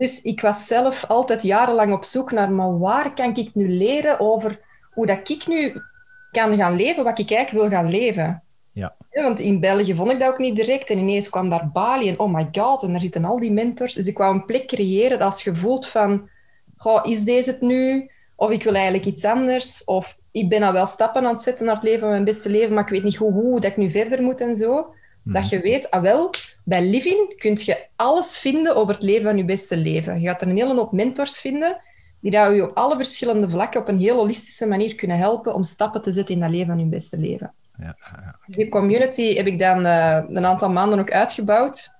[0.00, 4.20] Dus ik was zelf altijd jarenlang op zoek naar, maar waar kan ik nu leren
[4.20, 4.60] over
[4.90, 5.82] hoe dat ik nu
[6.30, 8.42] kan gaan leven wat ik eigenlijk wil gaan leven.
[8.72, 8.96] Ja.
[9.10, 10.90] want in België vond ik dat ook niet direct.
[10.90, 13.94] En ineens kwam daar Bali en oh my god, en daar zitten al die mentors.
[13.94, 16.28] Dus ik wou een plek creëren als je voelt van,
[16.76, 18.10] goh, is deze het nu?
[18.36, 19.84] Of ik wil eigenlijk iets anders.
[19.84, 22.50] Of ik ben al wel stappen aan het zetten naar het leven van mijn beste
[22.50, 24.94] leven, maar ik weet niet goed hoe dat ik nu verder moet en zo.
[25.24, 26.30] Dat je weet, ah wel,
[26.70, 30.20] bij Living kun je alles vinden over het leven van je beste leven.
[30.20, 31.76] Je gaat er een hele hoop mentors vinden
[32.20, 35.64] die dat je op alle verschillende vlakken op een heel holistische manier kunnen helpen om
[35.64, 37.52] stappen te zetten in dat leven van je beste leven.
[37.76, 38.38] Ja, ja.
[38.46, 41.90] Die community heb ik dan uh, een aantal maanden ook uitgebouwd.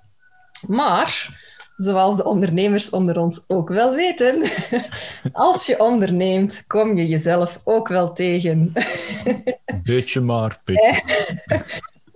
[0.67, 1.41] Maar,
[1.77, 4.43] zoals de ondernemers onder ons ook wel weten,
[5.33, 8.73] als je onderneemt, kom je jezelf ook wel tegen.
[9.83, 11.05] beetje maar, beetje.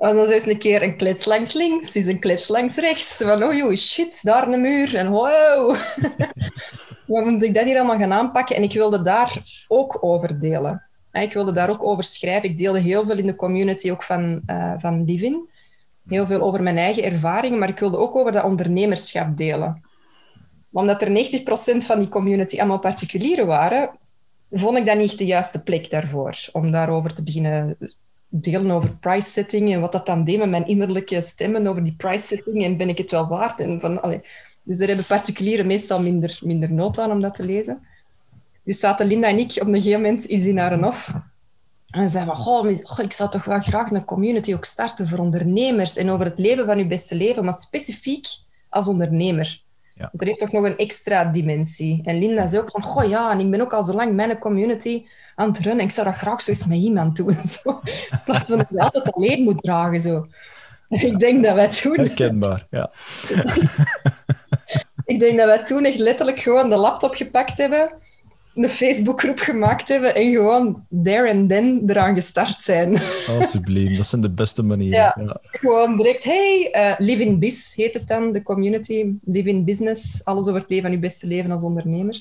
[0.04, 3.16] En dan is een keer een klets langs links, is een klets langs rechts.
[3.16, 4.96] Van, oh joh, shit, daar een muur.
[4.96, 5.76] En wow.
[7.06, 8.56] Wat moet ik dat hier allemaal gaan aanpakken?
[8.56, 10.82] En ik wilde daar ook over delen.
[11.12, 12.48] Ik wilde daar ook over schrijven.
[12.48, 15.48] Ik deelde heel veel in de community ook van, uh, van Livin.
[16.08, 19.82] Heel veel over mijn eigen ervaringen, maar ik wilde ook over dat ondernemerschap delen.
[20.72, 23.90] Omdat er 90% van die community allemaal particulieren waren,
[24.50, 26.36] vond ik dat niet de juiste plek daarvoor.
[26.52, 27.76] Om daarover te beginnen
[28.40, 31.94] delen over price setting en wat dat dan deed met mijn innerlijke stemmen over die
[31.96, 33.60] price setting en ben ik het wel waard?
[33.60, 34.22] En van,
[34.62, 37.86] dus daar hebben particulieren meestal minder, minder nood aan om dat te lezen.
[38.62, 41.12] Dus zaten Linda en ik op een gegeven moment is in naar een hof.
[41.90, 45.96] En zeiden we, goh, ik zou toch wel graag een community ook starten voor ondernemers
[45.96, 48.26] en over het leven van je beste leven, maar specifiek
[48.68, 49.62] als ondernemer.
[49.94, 50.08] Ja.
[50.10, 52.00] Want er heeft toch nog een extra dimensie.
[52.04, 54.38] En Linda zei ook van, goh ja, en ik ben ook al zo lang mijn
[54.38, 55.04] community
[55.34, 55.84] aan het runnen.
[55.84, 57.34] Ik zou dat graag zo eens met iemand doen.
[57.62, 57.80] Zo.
[58.10, 60.00] In plaats van dat je altijd alleen moet dragen.
[60.00, 60.26] Zo.
[60.88, 61.96] Ik denk dat wij toen...
[61.96, 62.90] Herkenbaar, ja.
[65.12, 67.90] ik denk dat wij toen echt letterlijk gewoon de laptop gepakt hebben,
[68.54, 72.94] een Facebookgroep gemaakt hebben en gewoon there and then eraan gestart zijn.
[72.94, 73.96] Oh, subliem.
[73.96, 74.98] Dat zijn de beste manieren.
[74.98, 75.36] Ja, ja.
[75.42, 79.06] Gewoon direct, hey, uh, Live in Biz heet het dan, de community.
[79.24, 82.20] Live in Business, alles over het leven van je beste leven als ondernemer.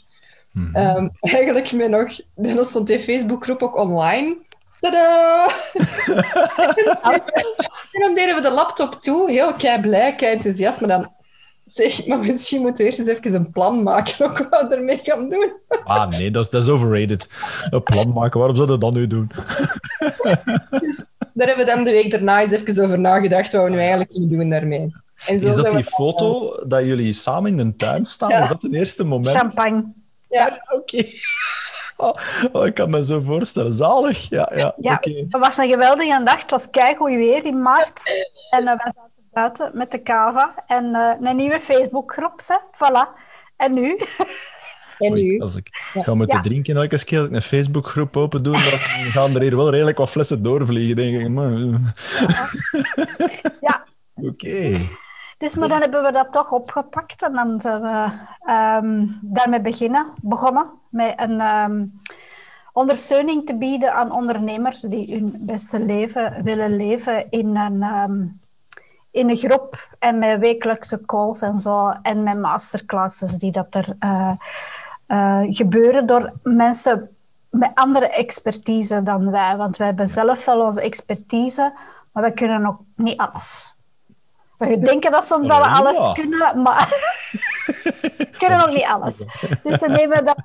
[0.51, 0.97] Mm -hmm.
[0.97, 2.19] um, eigenlijk met nog...
[2.35, 4.37] Dan stond die Facebookgroep ook online.
[4.79, 5.47] Tadaa!
[7.91, 11.11] en dan deden we de laptop toe, heel kei blij, kei enthousiast, maar dan
[11.73, 14.99] zeg, maar misschien moeten we eerst eens even een plan maken ook wat we ermee
[15.03, 15.53] gaan doen.
[15.83, 17.29] ah, nee, dat is, dat is overrated.
[17.69, 19.31] Een plan maken, waarom zouden we dat nu doen?
[20.69, 23.77] dus daar hebben we dan de week daarna eens even over nagedacht wat we nu
[23.77, 24.95] eigenlijk gingen doen daarmee.
[25.27, 28.29] En zo is dat die foto dat jullie samen in de tuin staan?
[28.29, 28.41] Ja.
[28.41, 29.37] Is dat het eerste moment?
[29.37, 29.83] Champagne.
[30.29, 30.75] Ja, oké.
[30.75, 31.09] Okay.
[31.97, 32.13] Oh,
[32.51, 33.73] oh, ik kan me zo voorstellen.
[33.73, 34.29] Zalig.
[34.29, 35.27] Ja, ja, ja okay.
[35.29, 36.41] het was een geweldige dag.
[36.41, 38.01] Het was keigoed weer in maart.
[38.49, 42.41] En uh, we zaten buiten met de cava en uh, een nieuwe Facebookgroep.
[42.71, 43.19] Voilà.
[43.55, 43.99] En nu?
[44.97, 45.39] En nu?
[45.39, 46.41] Als ik ga moeten ja.
[46.41, 48.79] drinken elke keer als ik een Facebookgroep open doe, dan
[49.15, 51.29] gaan er hier wel redelijk wat flessen doorvliegen, denk ik.
[51.29, 51.51] Maar...
[53.61, 53.85] Ja.
[54.15, 54.27] Oké.
[54.27, 54.89] Okay.
[55.37, 58.11] Dus, maar dan hebben we dat toch opgepakt en dan zijn we
[58.51, 62.01] um, daarmee beginnen, begonnen met een um,
[62.73, 68.39] ondersteuning te bieden aan ondernemers die hun beste leven willen leven in een, um,
[69.13, 73.95] in een groep en met wekelijkse calls en zo en met masterclasses die dat er
[73.99, 74.31] uh,
[75.07, 77.09] uh, gebeuren door mensen
[77.49, 79.57] met andere expertise dan wij.
[79.57, 81.73] Want wij hebben zelf wel onze expertise,
[82.11, 83.75] maar wij kunnen nog niet alles.
[84.57, 86.87] We denken dat soms dat we alles kunnen, maar
[87.65, 89.25] we kunnen nog niet alles.
[89.63, 90.35] Dus we nemen dan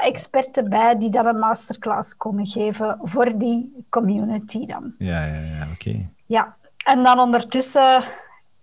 [0.00, 4.94] experten bij die dan een masterclass komen geven voor die community dan.
[4.98, 5.88] Ja, ja, ja, oké.
[5.88, 6.10] Okay.
[6.26, 6.56] Ja,
[6.86, 8.04] en dan ondertussen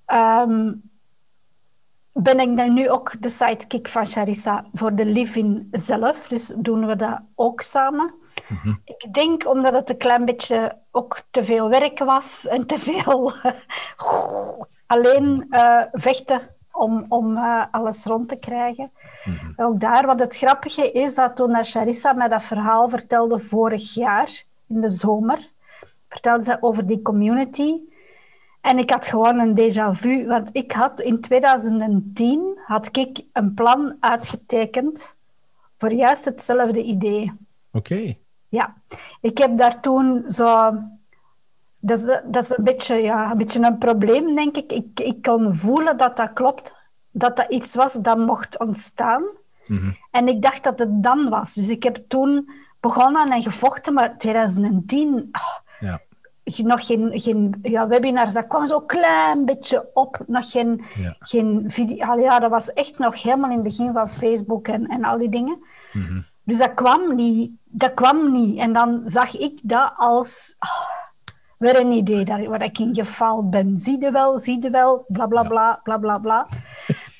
[0.07, 0.81] um,
[2.11, 6.27] ben ik dan nu ook de sidekick van Charissa voor de Living zelf.
[6.27, 8.13] Dus doen we dat ook samen.
[8.47, 8.73] Mhm.
[8.85, 13.33] Ik denk omdat het een klein beetje ook te veel werk was en te veel
[14.93, 18.91] alleen uh, vechten om, om uh, alles rond te krijgen.
[19.23, 19.65] Mhm.
[19.65, 24.43] Ook daar, wat het grappige is, dat toen Charissa mij dat verhaal vertelde vorig jaar,
[24.67, 25.51] in de zomer,
[26.09, 27.91] vertelde ze over die community.
[28.63, 33.53] En ik had gewoon een déjà vu, want ik had in 2010 had ik een
[33.53, 35.17] plan uitgetekend
[35.77, 37.33] voor juist hetzelfde idee.
[37.71, 38.13] Oké.
[38.49, 38.73] Ja,
[39.21, 40.73] ik heb daar toen zo...
[41.79, 44.71] Dat is, dat is een, beetje, ja, een beetje een probleem, denk ik.
[44.71, 44.99] ik.
[44.99, 46.73] Ik kon voelen dat dat klopt.
[47.11, 49.23] Dat dat iets was dat mocht ontstaan.
[49.67, 49.91] Mhm.
[50.11, 51.53] En ik dacht dat het dan was.
[51.53, 52.49] Dus ik heb toen
[52.79, 55.29] begonnen en gevochten, maar 2010...
[55.31, 55.62] ja.
[56.43, 60.23] Nog geen, geen ja, webinars, dat kwam zo klein beetje op.
[60.25, 60.83] Nog geen,
[61.19, 62.19] geen video.
[62.19, 65.29] Ja, dat was echt nog helemaal in het begin van Facebook en, en al die
[65.29, 65.57] dingen.
[65.93, 67.57] Mm dus dat kwam niet.
[67.63, 68.57] Dat kwam niet.
[68.57, 70.87] En dan zag ik dat als oh,
[71.57, 73.77] weer een idee daar, waar ik in gefaald ben.
[73.77, 76.47] Zie je wel, zie je wel, bla bla bla, bla bla bla.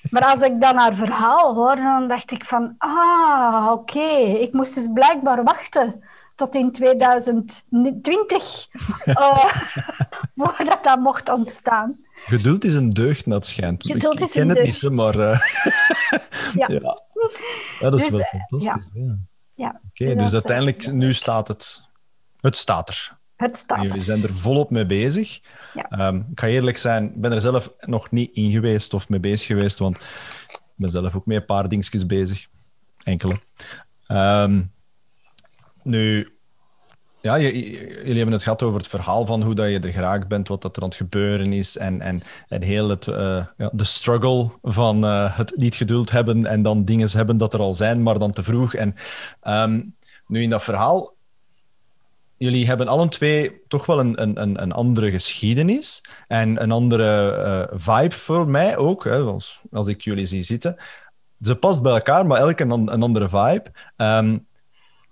[0.09, 4.09] Maar als ik dan haar verhaal hoorde, dan dacht ik van, ah, oké,
[4.39, 6.03] ik moest dus blijkbaar wachten
[6.43, 8.67] tot in 2020
[9.05, 9.45] uh, eh,
[10.35, 11.97] voordat dat mocht ontstaan.
[12.15, 13.83] Geduld is een deugd, dat schijnt.
[13.85, 15.15] Geduld ik, ken het niet, maar...
[15.23, 15.39] Uh,
[16.53, 16.67] ja.
[16.69, 16.97] ja.
[17.79, 18.89] dat is dus, wel eh, fantastisch.
[18.93, 19.17] Ja.
[19.53, 19.81] ja.
[19.89, 21.83] Oké, dus, dus uiteindelijk, nu staat het...
[22.39, 23.17] Het staat er.
[23.35, 25.39] Het staat Jullie zijn er volop mee bezig.
[25.89, 29.19] Um, ik ga eerlijk zijn, ik ben er zelf nog niet in geweest of mee
[29.19, 29.95] bezig geweest, want
[30.51, 32.47] ik ben zelf ook met een paar dingetjes bezig.
[33.03, 33.39] Enkele.
[34.07, 34.73] Um,
[35.83, 36.32] nu,
[37.23, 40.47] ja, jullie hebben het gehad over het verhaal van hoe dat je er geraakt bent,
[40.47, 43.83] wat dat er aan het gebeuren is en, en, en heel het, uh, ja, de
[43.83, 48.03] struggle van uh, het niet geduld hebben en dan dingen hebben dat er al zijn,
[48.03, 48.73] maar dan te vroeg.
[48.73, 48.95] En
[49.43, 49.95] um,
[50.27, 51.15] nu in dat verhaal,
[52.37, 57.37] jullie hebben allen twee toch wel een, een, een andere geschiedenis en een andere
[57.71, 60.75] uh, vibe voor mij ook, hè, als, als ik jullie zie zitten.
[61.41, 63.71] Ze past bij elkaar, maar elk een, een andere vibe.
[63.97, 64.45] Um,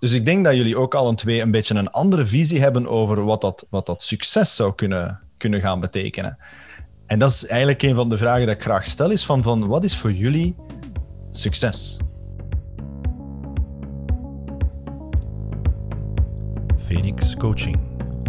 [0.02, 2.88] dus ik denk dat jullie ook al een twee een beetje een andere visie hebben
[2.88, 6.38] over wat dat, wat dat succes zou kunnen, kunnen gaan betekenen.
[7.06, 9.66] En dat is eigenlijk een van de vragen die ik graag stel, is van, van
[9.66, 10.56] wat is voor jullie
[11.30, 11.96] succes?
[16.76, 17.78] Phoenix Coaching.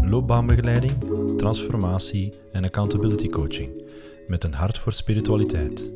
[0.03, 0.93] Loopbaanbegeleiding,
[1.37, 3.71] transformatie en accountability coaching.
[4.27, 5.91] Met een hart voor spiritualiteit.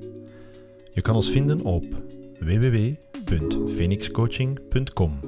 [0.94, 1.86] Je kan ons vinden op
[2.40, 5.20] www.phoenixcoaching.com.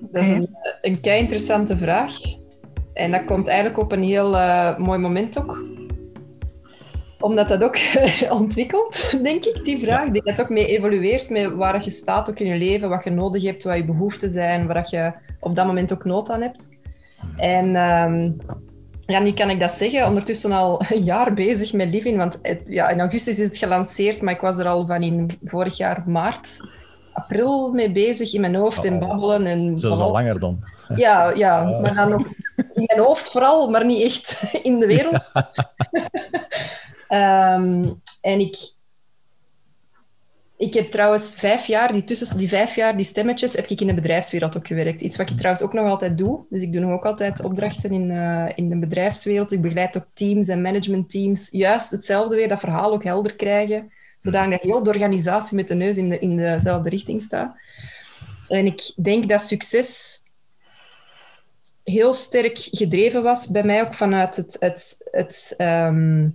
[0.00, 2.14] Dat is een, een kei interessante vraag.
[2.94, 5.66] En dat komt eigenlijk op een heel uh, mooi moment ook.
[7.20, 7.76] Omdat dat ook
[8.40, 10.10] ontwikkelt, denk ik, die vraag.
[10.10, 13.10] Die dat ook mee evolueert met waar je staat ook in je leven, wat je
[13.10, 16.68] nodig hebt, wat je behoeften zijn, waar je op dat moment ook nood aan hebt.
[17.36, 18.36] En um,
[19.06, 20.06] ja, nu kan ik dat zeggen.
[20.06, 22.16] Ondertussen al een jaar bezig met Living.
[22.16, 25.76] Want ja, in augustus is het gelanceerd, maar ik was er al van in vorig
[25.76, 26.60] jaar maart
[27.12, 29.08] april mee bezig in mijn hoofd en oh.
[29.08, 29.46] babbelen.
[29.46, 30.64] En Zelfs al langer dan.
[30.96, 32.26] Ja, ja, maar dan nog
[32.74, 35.20] in mijn hoofd vooral, maar niet echt in de wereld.
[37.08, 37.88] Ehm,
[38.20, 38.72] en ik,
[40.56, 43.86] ik heb trouwens vijf jaar, die tussen die vijf jaar, die stemmetjes, heb ik in
[43.86, 45.02] de bedrijfswereld ook gewerkt.
[45.02, 46.40] Iets wat ik trouwens ook nog altijd doe.
[46.50, 49.52] Dus ik doe nog ook altijd opdrachten in, uh, in de bedrijfswereld.
[49.52, 51.48] Ik begeleid ook teams en managementteams.
[51.50, 55.96] Juist hetzelfde weer, dat verhaal ook helder krijgen zodat heel de organisatie met de neus
[55.96, 57.56] in, de, in dezelfde richting staat.
[58.48, 60.22] En ik denk dat succes
[61.84, 66.28] heel sterk gedreven was bij mij ook vanuit het, het, het, ehm,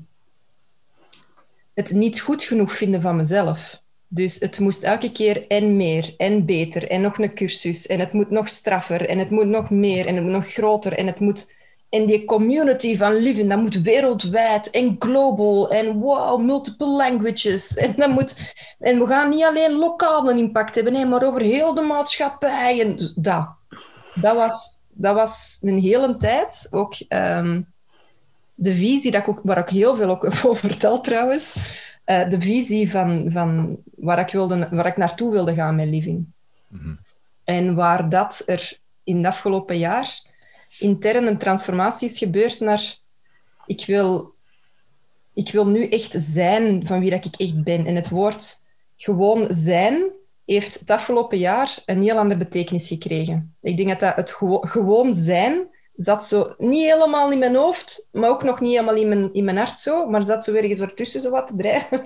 [1.73, 3.81] het niet goed genoeg vinden van mezelf.
[4.07, 8.13] Dus het moest elke keer en meer en beter en nog een cursus en het
[8.13, 11.19] moet nog straffer en het moet nog meer en het moet nog groter en het
[11.19, 11.55] moet
[11.89, 17.75] en die community van Living, dat moet wereldwijd en global en wow, multiple languages.
[17.77, 21.41] En, dat moet, en we gaan niet alleen lokaal een impact hebben, nee, maar over
[21.41, 22.81] heel de maatschappij.
[22.81, 23.47] En dat,
[24.15, 27.67] dat, was, dat was een hele tijd ook um,
[28.55, 31.55] de visie, dat ik ook, waar ik heel veel ook over vertel trouwens,
[32.05, 36.25] uh, de visie van, van waar, ik wilde, waar ik naartoe wilde gaan met Living.
[36.67, 36.99] Mm -hmm.
[37.43, 40.26] En waar dat er in het afgelopen jaar
[40.79, 42.95] intern een transformatie is gebeurd naar
[43.65, 44.33] ik wil,
[45.33, 47.85] ik wil nu echt zijn van wie dat ik echt ben.
[47.85, 48.61] En het woord
[48.95, 50.03] gewoon zijn
[50.45, 53.55] heeft het afgelopen jaar een heel andere betekenis gekregen.
[53.61, 54.31] Ik denk dat, dat het
[54.69, 59.07] gewoon zijn zat zo niet helemaal in mijn hoofd, maar ook nog niet helemaal in
[59.07, 62.01] mijn, in mijn hart zo, maar zat zo ergens ertussen zo wat te drijven.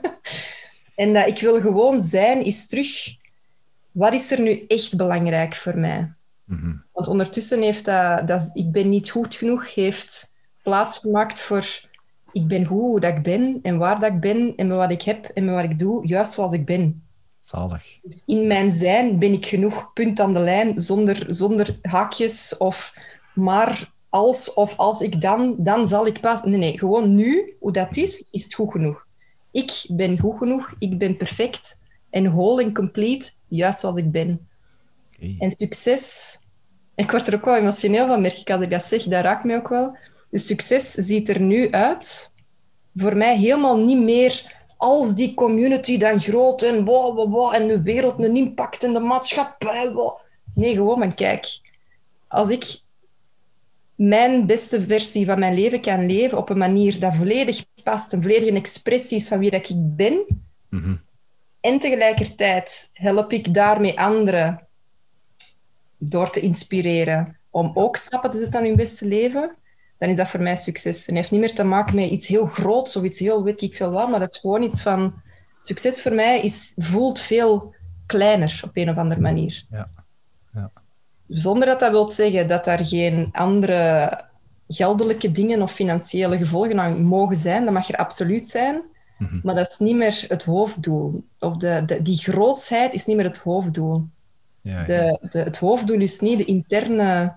[0.95, 3.15] en dat ik wil gewoon zijn, is terug,
[3.91, 6.13] wat is er nu echt belangrijk voor mij?
[6.51, 6.73] Mhm.
[6.91, 10.33] Want ondertussen heeft dat, dat ik ben niet goed genoeg, heeft
[10.63, 11.89] plaatsgemaakt voor
[12.31, 14.91] ik ben goed hoe dat ik ben en waar dat ik ben en met wat
[14.91, 17.03] ik heb en met wat ik doe, juist zoals ik ben.
[17.39, 17.99] Zalig.
[18.01, 22.93] Dus in mijn zijn ben ik genoeg, punt aan de lijn, zonder, zonder haakjes of
[23.35, 26.43] maar als of als ik dan, dan zal ik pas.
[26.43, 29.05] Nee, nee, gewoon nu, hoe dat is, is het goed genoeg.
[29.51, 34.49] Ik ben goed genoeg, ik ben perfect en whole en complete, juist zoals ik ben.
[35.39, 36.37] En succes,
[36.95, 39.43] ik word er ook wel emotioneel van, merk ik als ik dat zeg, dat raakt
[39.43, 39.97] mij ook wel.
[40.29, 42.33] Dus succes ziet er nu uit,
[42.95, 47.67] voor mij helemaal niet meer als die community dan groot en wow, wow, wow, en
[47.67, 49.91] de wereld een impact en de maatschappij.
[49.91, 50.19] wow.
[50.55, 51.59] Nee, gewoon, maar kijk,
[52.27, 52.79] als ik
[53.95, 58.21] mijn beste versie van mijn leven kan leven op een manier dat volledig past, een
[58.21, 60.25] volledige expressie is van wie dat ik ben,
[60.69, 60.95] Mhm.
[61.61, 64.67] en tegelijkertijd help ik daarmee anderen
[66.03, 69.55] door te inspireren om ook stappen te zetten aan hun beste leven,
[69.97, 71.07] dan is dat voor mij succes.
[71.07, 73.75] En heeft niet meer te maken met iets heel groots of iets heel weet ik
[73.75, 75.13] veel wat, maar dat is gewoon iets van...
[75.63, 77.73] Succes voor mij is, voelt veel
[78.05, 79.65] kleiner op een of andere manier.
[79.69, 79.89] Ja.
[80.53, 80.71] Ja.
[81.27, 84.09] Zonder dat dat wil zeggen dat daar geen andere
[84.67, 87.63] geldelijke dingen of financiële gevolgen aan mogen zijn.
[87.63, 88.81] Dat mag er absoluut zijn.
[89.17, 89.39] Mhm.
[89.43, 91.23] Maar dat is niet meer het hoofddoel.
[91.39, 94.07] Of de, de, die grootsheid is niet meer het hoofddoel.
[94.61, 94.83] Ja.
[94.83, 97.35] De, de, het hoofddoel is niet de interne,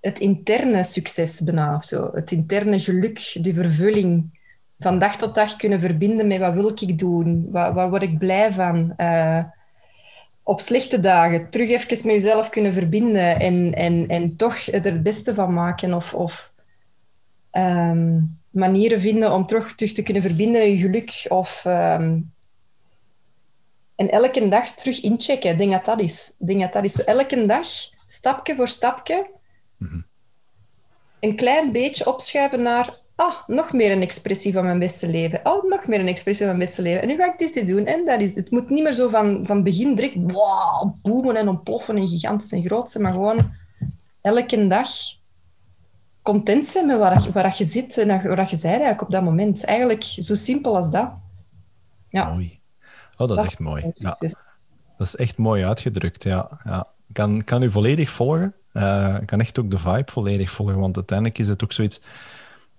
[0.00, 2.10] het interne succes bijna of zo.
[2.12, 4.42] Het interne geluk, de vervulling.
[4.78, 8.18] Van dag tot dag kunnen verbinden met wat wil ik doen, waar, waar word ik
[8.18, 8.92] blij van.
[8.96, 9.44] Eh,
[10.42, 15.02] op slechte dagen terug even met jezelf kunnen verbinden en, en, en toch er het
[15.02, 15.94] beste van maken.
[15.94, 16.52] Of, of
[17.50, 21.26] ehm, manieren vinden om terug, terug te kunnen verbinden met je geluk.
[21.28, 22.20] Of, ehm,
[23.96, 25.50] en elke dag terug inchecken.
[25.50, 26.34] Ik denk dat dat is.
[26.38, 26.92] Ik denk dat dat is.
[26.92, 27.66] Zo elke dag,
[28.06, 29.30] stapje voor stapje,
[29.76, 30.00] Mhm.
[31.20, 33.02] een klein beetje opschuiven naar...
[33.16, 35.40] Ah, nog meer een expressie van mijn beste leven.
[35.42, 37.02] Oh, nog meer een expressie van mijn beste leven.
[37.02, 37.86] En nu ga ik dit doen.
[37.86, 38.34] En dat is...
[38.34, 42.52] Het moet niet meer zo van, van begin direct wow, boomen en ontploffen en gigantisch
[42.52, 43.50] en groot zijn, maar gewoon
[44.20, 44.88] elke dag
[46.22, 49.22] content zijn met waar, je- waar je zit en waar je bent eigenlijk op dat
[49.22, 49.64] moment.
[49.64, 51.12] Eigenlijk zo simpel als dat.
[52.08, 52.32] Ja.
[52.32, 52.60] Mooi.
[53.16, 53.92] Oh, dat is echt mooi.
[53.94, 54.16] Ja,
[54.98, 56.22] dat is echt mooi uitgedrukt.
[56.22, 56.86] Ja, ja.
[57.08, 58.54] Ik kan, kan u volledig volgen.
[58.72, 62.00] Eh, ik kan echt ook de vibe volledig volgen, want uiteindelijk is het ook zoiets...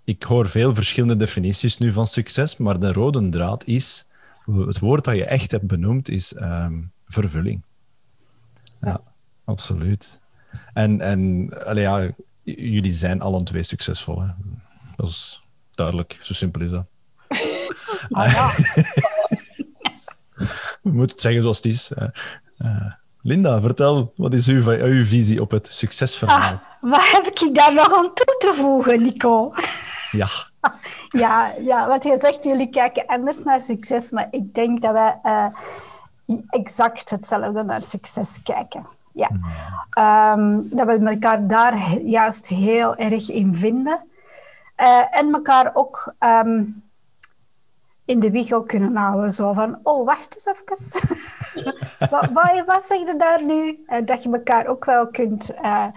[0.03, 4.07] Ik hoor veel verschillende definities nu van succes, maar de rode draad is...
[4.45, 7.63] Het woord dat je echt hebt benoemd is ehm, vervulling.
[8.81, 9.01] Ja,
[9.45, 10.19] absoluut.
[10.73, 12.11] En, en allee, ja,
[12.43, 14.21] jullie zijn allen twee succesvol.
[14.21, 14.27] Hè?
[14.95, 16.19] Dat is duidelijk.
[16.21, 16.85] Zo simpel is dat.
[18.09, 18.51] Ah, ja.
[20.85, 21.91] We moeten het zeggen zoals het is.
[22.57, 26.51] Eh, Linda, vertel, wat is uw, uw visie op het succesverhaal?
[26.51, 29.53] Ah, wat heb ik daar nog aan toe te voegen, Nico?
[30.11, 30.27] Ja.
[31.09, 35.19] Ja, ja, wat je zegt, jullie kijken anders naar succes, maar ik denk dat wij
[35.23, 35.47] eh,
[36.49, 38.85] exact hetzelfde naar succes kijken.
[39.13, 39.29] Ja.
[39.89, 44.05] Ehm, dat we elkaar daar juist heel erg in vinden.
[44.75, 46.63] Eh, en elkaar ook ehm,
[48.05, 49.31] in de wieg ook kunnen houden.
[49.31, 50.65] Zo van, oh, wacht eens even.
[52.09, 53.83] wat, wat, wat zeg je daar nu?
[53.87, 55.87] Eh, dat je elkaar ook wel kunt, eh,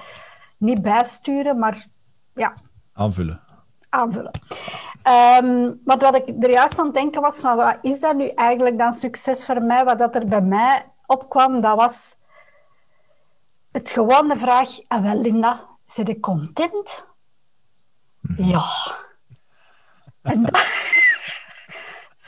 [0.56, 1.86] niet bijsturen, maar
[2.34, 2.52] ja,
[2.92, 3.40] Aanvullen.
[3.88, 4.30] aanvullen.
[5.84, 8.78] Want wat ik er juist aan het denken was, van wat is dat nu eigenlijk
[8.78, 9.84] dan succes voor mij?
[9.84, 12.16] Wat dat er bij mij opkwam, dat was
[13.72, 17.06] het gewone vraag, ah wel Linda, zit je content?
[18.36, 18.64] Ja.
[20.22, 20.52] En dat,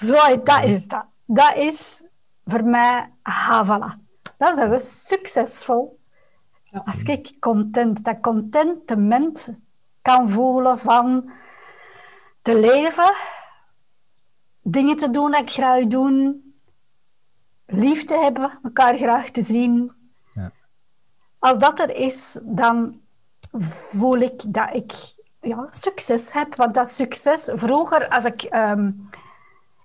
[0.00, 1.04] zo, dat is dat.
[1.26, 2.04] Dat is
[2.44, 3.10] voor mij,
[3.64, 3.98] voilà.
[4.38, 6.00] Dat zijn we succesvol.
[6.64, 6.82] Ja.
[6.84, 9.54] Als ik content, dat contentement
[10.02, 11.30] kan voelen van
[12.42, 13.14] te leven,
[14.62, 16.36] dingen te doen dat ik graag doe,
[17.66, 19.92] lief te hebben, elkaar graag te zien.
[20.34, 20.52] Ja.
[21.38, 23.00] Als dat er is, dan
[23.58, 24.92] voel ik dat ik
[25.40, 26.54] ja, succes heb.
[26.54, 28.42] Want dat succes, vroeger als ik...
[28.42, 28.90] ehm,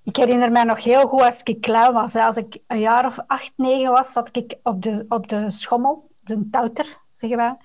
[0.06, 2.14] ik herinner mij nog heel goed als ik klein was.
[2.14, 2.24] Hè.
[2.24, 6.12] Als ik een jaar of acht, negen was, zat ik op de, op de schommel,
[6.24, 7.58] de touter, zeggen wij,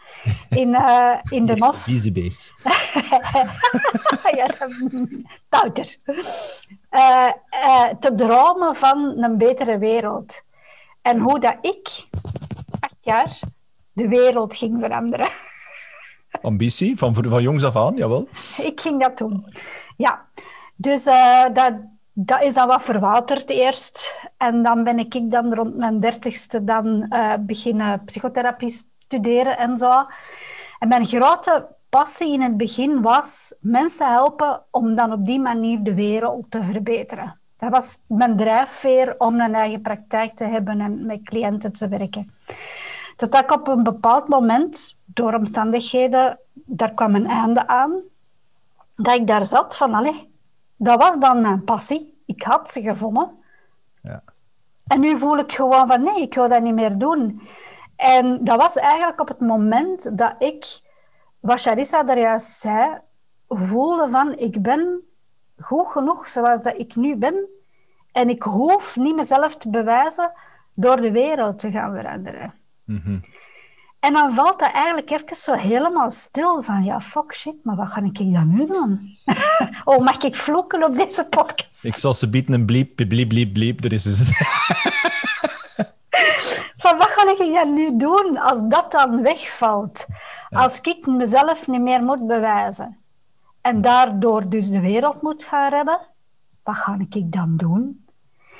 [0.61, 1.86] in, eh, in de Nof.
[4.36, 4.47] Ja,
[5.49, 5.97] touter.
[6.88, 10.43] Eh, eh, te dromen van een betere wereld.
[11.03, 12.07] En hoe dat ik,
[12.80, 13.38] acht jaar,
[13.93, 15.28] de wereld ging veranderen.
[16.43, 18.28] Ambitie, van, van jongs af aan, jawel.
[18.62, 19.55] Ik ging dat doen,
[19.97, 20.28] ja.
[20.76, 21.74] Dus uh, dat,
[22.24, 24.18] dat is dan wat verwaterd eerst.
[24.36, 30.06] En dan ben ik dan rond mijn dertigste dan uh, beginnen psychotherapie studeren en zo.
[30.78, 35.82] En mijn grote passie in het begin was mensen helpen om dan op die manier
[35.82, 37.38] de wereld te verbeteren.
[37.56, 42.34] Dat was mijn drijfveer om een eigen praktijk te hebben en met cliënten te werken.
[43.16, 47.92] Totdat ik op een bepaald moment, door omstandigheden, daar kwam een einde aan,
[48.96, 50.30] dat ik daar zat van, allee,
[50.76, 52.09] dat was dan mijn passie.
[52.30, 53.38] Ik had ze gevonden.
[54.02, 54.22] Ja.
[54.86, 57.48] En nu voel ik gewoon van, nee, ik wil dat niet meer doen.
[57.96, 60.80] En dat was eigenlijk op het moment dat ik,
[61.40, 62.98] wat Charissa daar juist zei,
[63.48, 65.00] voelde van, ik ben
[65.58, 67.48] goed genoeg zoals dat ik nu ben.
[68.12, 70.32] En ik hoef niet mezelf te bewijzen
[70.74, 72.54] door de wereld te gaan veranderen.
[72.84, 73.18] Mhm.
[74.01, 77.88] En dan valt dat eigenlijk even zo helemaal stil van, ja, fuck shit, maar wat
[77.88, 79.18] ga ik dan nu doen?
[79.84, 81.84] oh, mag ik vloeken op deze podcast?
[81.84, 83.82] Ik zal ze bieden een bliep, bliep, bliep, bliep.
[83.82, 84.18] Dat is dus
[86.82, 90.07] van, wat ga ik dan nu doen als dat dan wegvalt?
[90.51, 92.98] Als ik mezelf niet meer moet bewijzen.
[93.61, 95.98] En daardoor dus de wereld moet gaan redden.
[96.62, 98.05] Wat ga ik dan doen?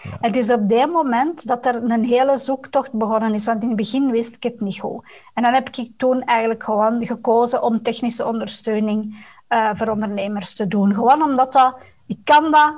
[0.03, 3.77] Het is op dat moment dat er een hele zoektocht begonnen is, want in het
[3.77, 5.05] begin wist ik het niet goed.
[5.35, 10.69] En dan heb ik toen eigenlijk gewoon gekozen om technische ondersteuning uh, voor ondernemers te
[10.69, 10.95] doen.
[10.95, 11.77] Gewoon omdat dat,
[12.07, 12.75] ik kan dat,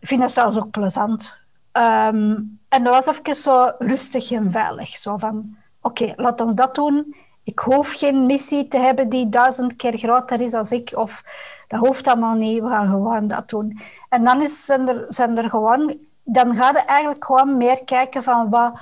[0.00, 1.38] ik vind zelfs ook plezant.
[1.72, 4.88] Um, en dat was even zo rustig en veilig.
[4.88, 7.16] Zo van, oké, laat ons dat doen.
[7.44, 10.92] Ik hoef geen missie te hebben die duizend keer groter is als ik.
[10.94, 11.24] Of
[11.68, 13.80] dat hoeft allemaal niet, we gaan gewoon dat doen.
[14.08, 15.98] En dan is, zijn, er, zijn er gewoon
[16.32, 18.78] dan ga je eigenlijk gewoon meer kijken van wat,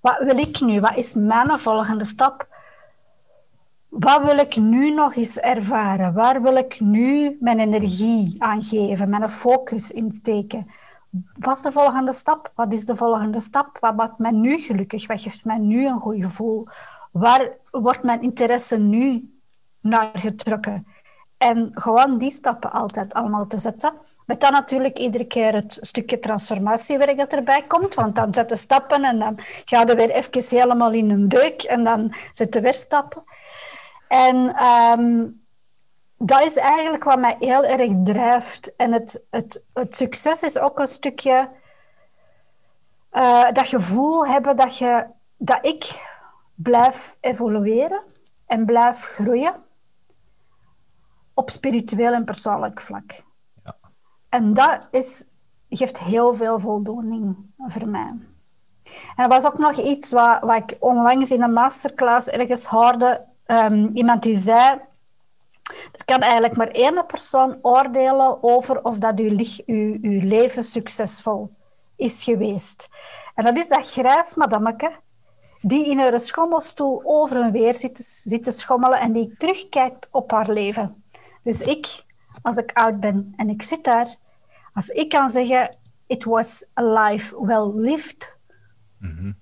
[0.00, 0.80] wat wil ik nu?
[0.80, 2.46] Wat is mijn volgende stap?
[3.88, 6.14] Wat wil ik nu nog eens ervaren?
[6.14, 10.70] Waar wil ik nu mijn energie aan geven, mijn focus insteken?
[11.38, 12.50] Wat is de volgende stap?
[12.54, 13.78] Wat is de volgende stap?
[13.80, 15.06] Wat maakt mij nu gelukkig?
[15.06, 16.66] Wat geeft mij nu een goed gevoel?
[17.12, 19.30] Waar wordt mijn interesse nu
[19.80, 20.86] naar getrokken?
[21.38, 23.92] En gewoon die stappen altijd allemaal te zetten.
[24.26, 27.94] Met dan natuurlijk iedere keer het stukje transformatiewerk dat erbij komt.
[27.94, 31.84] Want dan zetten stappen en dan ga je weer even helemaal in een deuk en
[31.84, 33.22] dan zetten weer stappen.
[34.08, 35.44] En um,
[36.18, 38.76] dat is eigenlijk wat mij heel erg drijft.
[38.76, 41.48] En het, het, het succes is ook een stukje
[43.12, 45.06] uh, dat gevoel hebben dat, je,
[45.36, 46.04] dat ik
[46.54, 48.02] blijf evolueren
[48.46, 49.54] en blijf groeien
[51.34, 53.24] op spiritueel en persoonlijk vlak.
[54.36, 55.24] En dat is,
[55.68, 58.14] geeft heel veel voldoening voor mij.
[59.16, 63.24] En er was ook nog iets wat, ik onlangs in een masterclass ergens hoorde.
[63.46, 64.80] Um, iemand die zei,
[65.92, 71.50] er kan eigenlijk maar één persoon oordelen over of dat uw, uw, uw leven succesvol
[71.96, 72.88] is geweest.
[73.34, 74.96] En dat is dat grijs madameke
[75.60, 80.30] die in haar schommelstoel over en weer zit, zit te schommelen en die terugkijkt op
[80.30, 81.04] haar leven.
[81.42, 82.04] Dus ik,
[82.42, 84.16] als ik oud ben en ik zit daar,
[84.76, 88.38] als ik kan zeggen, it was a life well lived,
[88.98, 89.34] mm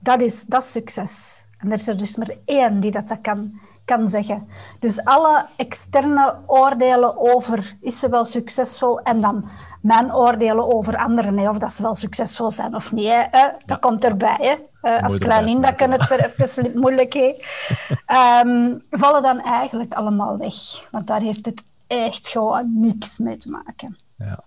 [0.00, 1.44] dat, is, dat succes.
[1.58, 4.48] En er is er dus maar één die dat, kan, kan zeggen.
[4.80, 9.48] Dus alle externe oordelen over is ze wel succesvol en dan
[9.82, 14.04] mijn oordelen over anderen, of dat ze wel succesvol zijn of niet, hè, dat komt
[14.04, 14.58] erbij.
[14.80, 15.02] Hè.
[15.02, 17.14] als klein dat kan het weer even moeilijk.
[17.14, 20.54] Um, vallen dan eigenlijk allemaal weg.
[20.90, 23.96] Want daar heeft het echt gewoon niks mee te maken.
[24.18, 24.44] Ja.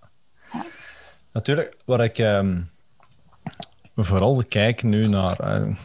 [1.31, 2.67] Natuurlijk, wat ik um,
[3.95, 5.61] vooral kijk nu naar.
[5.61, 5.75] Uh,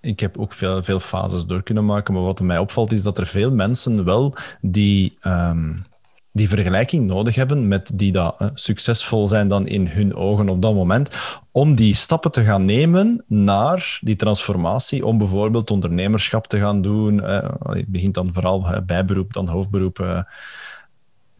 [0.00, 3.18] ik heb ook veel, veel fases door kunnen maken, maar wat mij opvalt is dat
[3.18, 5.84] er veel mensen wel die, um,
[6.32, 10.62] die vergelijking nodig hebben met die dat uh, succesvol zijn dan in hun ogen op
[10.62, 11.10] dat moment,
[11.52, 17.22] om die stappen te gaan nemen naar die transformatie, om bijvoorbeeld ondernemerschap te gaan doen.
[17.22, 20.26] Het begint dan vooral bijberoep, dan hoofdberoep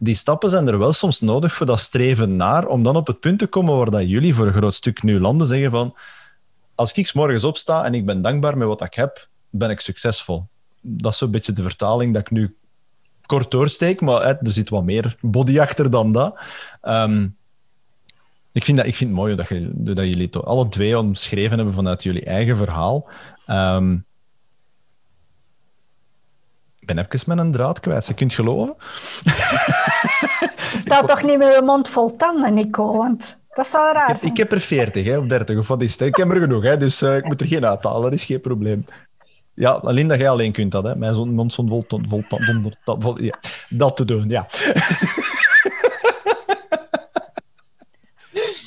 [0.01, 3.19] die stappen zijn er wel soms nodig voor dat streven naar, om dan op het
[3.19, 5.95] punt te komen waar dat jullie voor een groot stuk nu landen, zeggen van,
[6.75, 10.47] als ik morgens opsta en ik ben dankbaar met wat ik heb, ben ik succesvol.
[10.81, 12.57] Dat is zo'n beetje de vertaling dat ik nu
[13.25, 16.39] kort doorsteek, maar er zit wat meer body achter dan dat.
[16.81, 17.27] Ehm,
[18.51, 21.55] ik, vind dat ik vind het mooi dat, je, dat jullie het alle twee omschreven
[21.55, 23.09] hebben vanuit jullie eigen verhaal.
[23.47, 24.05] Um,
[26.95, 28.05] ben even met een draad kwijt.
[28.05, 28.75] Ze kunt geloven.
[30.83, 32.97] Staat toch niet met je mond vol tanden, Nico?
[32.97, 35.81] Want dat zou raar ik heb, Ik heb er 40 hè, of 30 of wat
[35.81, 36.01] is het.
[36.01, 38.01] Ik heb er genoeg, hè, dus uh, ik moet er geen uithalen.
[38.01, 38.85] Dat is geen probleem.
[39.53, 40.95] Ja, alleen dat jij alleen kunt dat, hè.
[40.95, 43.33] Mijn zo'n mond vol, vol, vol, vol, vol, ja,
[43.69, 44.47] dat te doen, ja.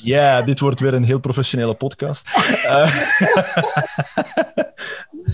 [0.03, 2.27] Ja, dit wordt weer een heel professionele podcast.
[2.65, 2.89] Uh,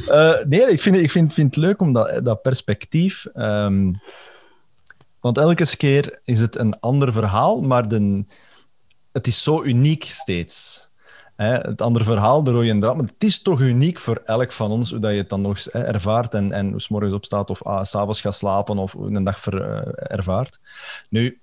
[0.08, 3.28] uh, nee, ik vind, ik vind, vind het leuk om dat, dat perspectief.
[3.36, 3.96] Um,
[5.20, 7.84] want elke keer is het een ander verhaal, maar
[9.12, 10.88] het is zo uniek steeds.
[11.36, 14.72] Hè, het andere verhaal, de rode draad, maar het is toch uniek voor elk van
[14.72, 17.50] ons hoe dat je het dan nog hè, ervaart en, en hoe s morgens opstaat
[17.50, 20.60] of ah, s'avonds gaat slapen of een dag uh, ervaart.
[21.10, 21.40] Nu,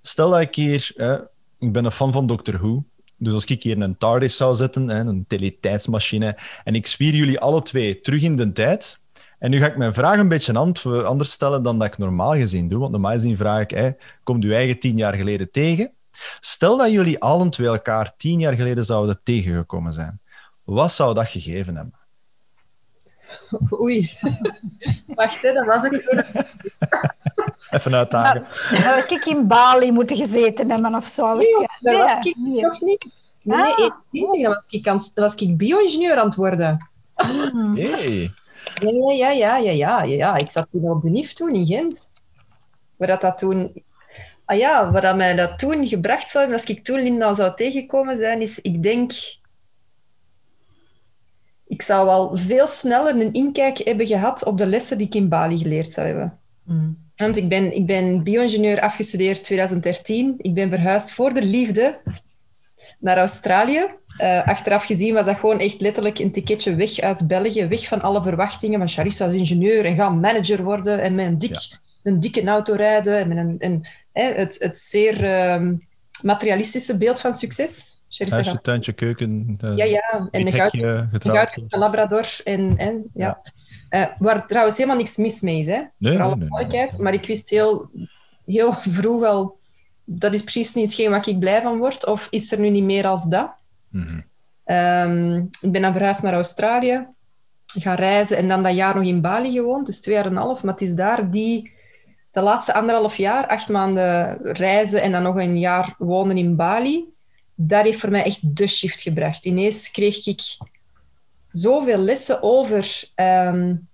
[0.00, 1.14] stel dat ik hier, hè,
[1.58, 2.84] ik ben een fan van Doctor Who,
[3.24, 7.62] dus als ik hier een TARDIS zou zetten, een teletijdsmachine, en ik zwier jullie alle
[7.62, 8.98] twee terug in de tijd,
[9.38, 10.58] en nu ga ik mijn vraag een beetje
[11.04, 14.54] anders stellen dan dat ik normaal gezien doe, want normaal gezien vraag ik, komt u
[14.54, 15.92] eigen tien jaar geleden tegen?
[16.40, 20.20] Stel dat jullie allen twee elkaar tien jaar geleden zouden tegengekomen zijn.
[20.64, 22.03] Wat zou dat gegeven hebben?
[23.80, 24.18] Oei.
[25.14, 25.92] Wacht, hè, dat was ik.
[27.70, 28.46] Even uitdagen.
[28.70, 31.34] Nou, zou ik in Bali moeten gezeten hebben of zo?
[31.34, 32.60] Nee, dat was ik nee.
[32.60, 33.06] nog niet.
[33.42, 36.90] Nee, ah, 21, dan was ik, aan, was ik bio-ingenieur aan het worden.
[37.14, 37.76] Hmm.
[37.76, 38.30] Hey.
[38.74, 42.10] Ja, ja, ja, ja, ja, ja, Ik zat toen op de NIF toen in Gent.
[42.96, 43.82] Waar dat, dat toen
[44.46, 48.16] Ah ja, wat mij dat toen gebracht zou hebben, als ik toen Linda zou tegenkomen
[48.16, 49.12] zijn, is, ik denk...
[51.66, 55.28] Ik zou al veel sneller een inkijk hebben gehad op de lessen die ik in
[55.28, 56.38] Bali geleerd zou hebben.
[56.64, 57.02] Mm.
[57.16, 60.34] Want ik ben, ik ben bio-ingenieur afgestudeerd 2013.
[60.38, 62.00] Ik ben verhuisd voor de liefde
[62.98, 63.86] naar Australië.
[64.20, 67.66] Uh, achteraf gezien was dat gewoon echt letterlijk een ticketje weg uit België.
[67.66, 71.38] Weg van alle verwachtingen van Charissa als ingenieur en ga manager worden en met een,
[71.38, 71.78] dik, ja.
[72.02, 75.86] een dikke auto rijden en met een, een het, het zeer um,
[76.22, 78.00] materialistische beeld van succes.
[78.18, 79.58] Huisje, tuintje, keuken.
[79.64, 80.28] Uh, ja, ja.
[80.30, 80.74] En een goud,
[81.68, 82.40] een labrador.
[82.44, 83.40] En, en, ja.
[83.90, 84.00] ja.
[84.00, 85.82] Uh, waar trouwens helemaal niks mis mee is, hè.
[85.98, 87.90] Nee, voor alle nee, nee, Maar ik wist heel,
[88.46, 89.56] heel vroeg al...
[90.04, 92.06] Dat is precies niet hetgeen waar ik blij van word.
[92.06, 93.52] Of is er nu niet meer als dat?
[93.88, 94.24] Mm -hmm.
[94.76, 97.06] um, ik ben dan verhuisd naar Australië.
[97.66, 99.86] Gaan reizen en dan dat jaar nog in Bali gewoond.
[99.86, 100.62] Dus twee jaar en een half.
[100.62, 101.72] Maar het is daar die
[102.34, 107.13] de laatste anderhalf jaar, acht maanden reizen en dan nog een jaar wonen in Bali,
[107.54, 109.44] dat heeft voor mij echt de shift gebracht.
[109.44, 110.40] Ineens kreeg ik
[111.50, 113.88] zoveel lessen over um,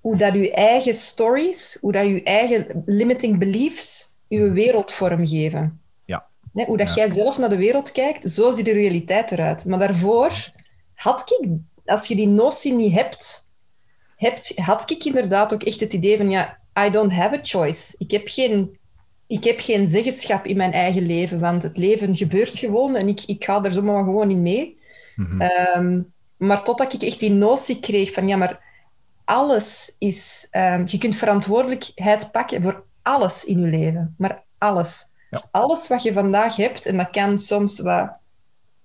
[0.00, 5.80] hoe dat je eigen stories, hoe dat je eigen limiting beliefs je wereld vormgeven.
[6.04, 6.28] Ja.
[6.52, 6.94] Nee, hoe dat ja.
[6.94, 9.64] jij zelf naar de wereld kijkt, zo ziet de realiteit eruit.
[9.64, 10.52] Maar daarvoor
[10.94, 11.48] had ik,
[11.84, 13.50] als je die notie niet hebt,
[14.16, 17.94] hebt had ik inderdaad ook echt het idee van, ja, I don't have a choice.
[17.98, 18.78] Ik heb geen,
[19.26, 23.22] ik heb geen zeggenschap in mijn eigen leven, want het leven gebeurt gewoon en ik,
[23.26, 24.78] ik ga er zomaar gewoon in mee.
[25.16, 25.50] Mm -hmm.
[25.76, 28.60] um, maar totdat ik echt die notie kreeg van, ja, maar
[29.24, 30.48] alles is...
[30.52, 34.14] Um, je kunt verantwoordelijkheid pakken voor alles in je leven.
[34.18, 35.04] Maar alles.
[35.30, 35.42] Ja.
[35.50, 38.18] Alles wat je vandaag hebt, en dat kan soms wat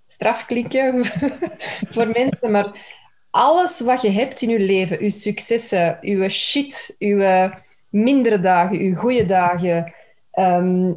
[0.07, 1.05] straf klinken
[1.93, 7.51] voor mensen, maar alles wat je hebt in je leven, je successen, je shit, je
[7.89, 9.93] mindere dagen, uw goede dagen,
[10.39, 10.95] um,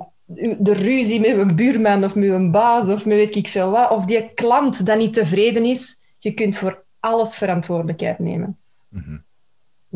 [0.59, 3.91] de ruzie met een buurman of met een baas of met weet ik veel wat,
[3.91, 8.59] of die klant dat niet tevreden is, je kunt voor alles verantwoordelijkheid nemen.
[8.89, 9.24] Mm -hmm.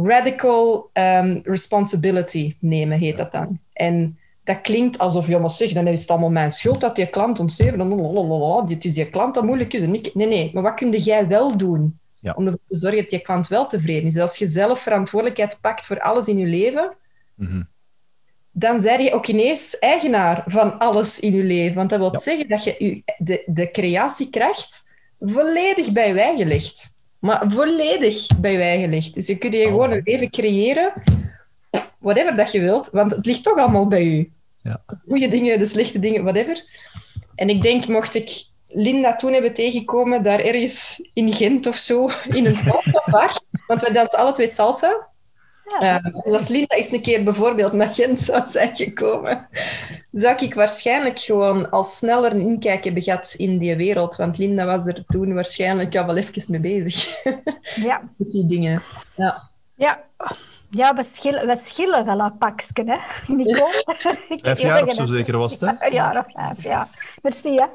[0.07, 3.61] Radical um, responsibility nemen heet dat dan.
[3.73, 7.07] En dat klinkt alsof, ja maar zeg, dan is het allemaal mijn schuld dat die
[7.07, 7.91] klant om zeven,
[8.69, 9.81] het is die klant dat moeilijk is.
[9.81, 11.99] Nee, nee, maar wat kun jij wel doen?
[12.21, 12.33] Ja.
[12.37, 14.15] Om ervoor te zorgen dat je klant wel tevreden is.
[14.15, 16.97] Dus als je zelf verantwoordelijkheid pakt voor alles in je leven,
[17.35, 17.69] mm -hmm.
[18.59, 21.75] Dan ben je ook ineens eigenaar van alles in je leven.
[21.75, 22.19] Want dat wil Ja.
[22.19, 24.87] zeggen dat je je- de, de creatiekracht
[25.21, 26.93] volledig bij wijge legt.
[27.19, 29.15] Maar volledig bij wijge legt.
[29.15, 30.93] Dus je kunt je gewoon een leven creëren,
[31.99, 34.31] whatever dat je wilt, want het ligt toch allemaal bij u.
[34.63, 34.83] Ja.
[34.87, 36.65] De goede dingen, de slechte dingen, whatever.
[37.35, 42.11] En ik denk, mocht ik Linda toen hebben tegenkomen, daar ergens in Gent of zo,
[42.29, 45.09] in een salsa-bar, want wij dansen alle twee salsa.
[45.81, 46.03] Ja.
[46.05, 49.49] Uh, dus als Linda eens een keer bijvoorbeeld naar Gent zou zijn gekomen,
[50.13, 54.17] zou ik waarschijnlijk gewoon al sneller een inkijk hebben gehad in die wereld.
[54.17, 57.07] Want Linda was er toen waarschijnlijk al wel even mee bezig.
[57.75, 58.83] Ja, Met die dingen.
[59.17, 59.51] Ja.
[59.75, 60.05] ja.
[60.71, 62.99] ja we, schillen, we schillen wel een pakje, hè,
[63.35, 63.67] Nico?
[64.35, 65.87] Ik Vijf weet jaar of zo zeker was het, hè?
[65.87, 66.89] Een jaar of vijf, ja.
[67.23, 67.67] Merci, hè.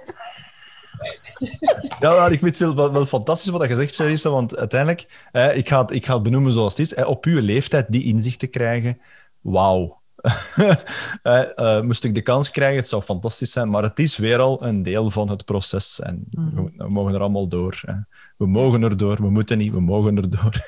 [2.00, 5.68] Ja, ik weet wel, wel, wel fantastisch wat je zegt, Charissa, want uiteindelijk, eh, ik,
[5.68, 8.40] ga het, ik ga het benoemen zoals het is, eh, op uw leeftijd die inzicht
[8.40, 9.00] te krijgen,
[9.42, 10.02] wauw.
[11.24, 14.66] uh, moest ik de kans krijgen, het zou fantastisch zijn, maar het is weer al
[14.66, 16.72] een deel van het proces en mm.
[16.78, 17.82] we, mogen er allemaal door.
[17.86, 17.94] Hè.
[18.38, 20.68] We mogen er door, we moeten niet, we mogen er door.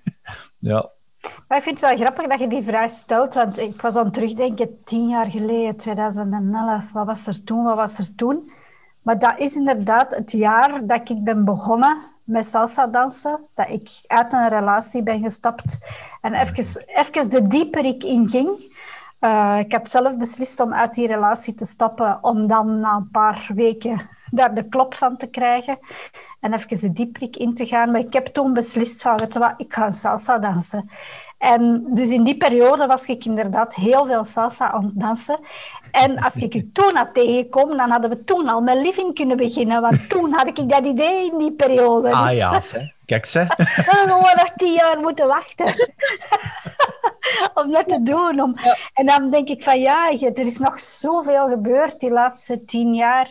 [0.70, 0.90] ja.
[1.48, 4.04] Maar ik vind het wel grappig dat je die vraag stelt, want ik was aan
[4.04, 8.52] het terugdenken, tien jaar geleden, 2011, wat was er toen, wat was er toen?
[9.04, 13.88] Maar dat is inderdaad het jaar dat ik ben begonnen met salsa dansen, dat ik
[14.06, 15.78] uit een relatie ben gestapt
[16.20, 18.72] en even, even de dieper ik in ging.
[19.20, 23.10] Uh, ik heb zelf beslist om uit die relatie te stappen, om dan na een
[23.10, 25.78] paar weken daar de klop van te krijgen
[26.40, 27.90] en even de dieper in te gaan.
[27.90, 30.90] Maar ik heb toen beslist van, weet ik ga salsa dansen.
[31.38, 35.38] En dus in die periode was ik inderdaad heel veel salsa aan het dansen.
[35.94, 39.36] En als ik u toen had tegengekomen, dan hadden we toen al met living kunnen
[39.36, 39.80] beginnen.
[39.80, 42.12] Want toen had ik dat idee in die periode.
[42.12, 42.92] Ah dus- ja, ze.
[43.06, 43.38] kijk ze.
[43.56, 45.66] we hadden nog tien jaar moeten wachten.
[47.64, 48.40] om dat te doen.
[48.40, 48.56] Om...
[48.94, 53.28] En dan denk ik van ja, er is nog zoveel gebeurd die laatste tien jaar.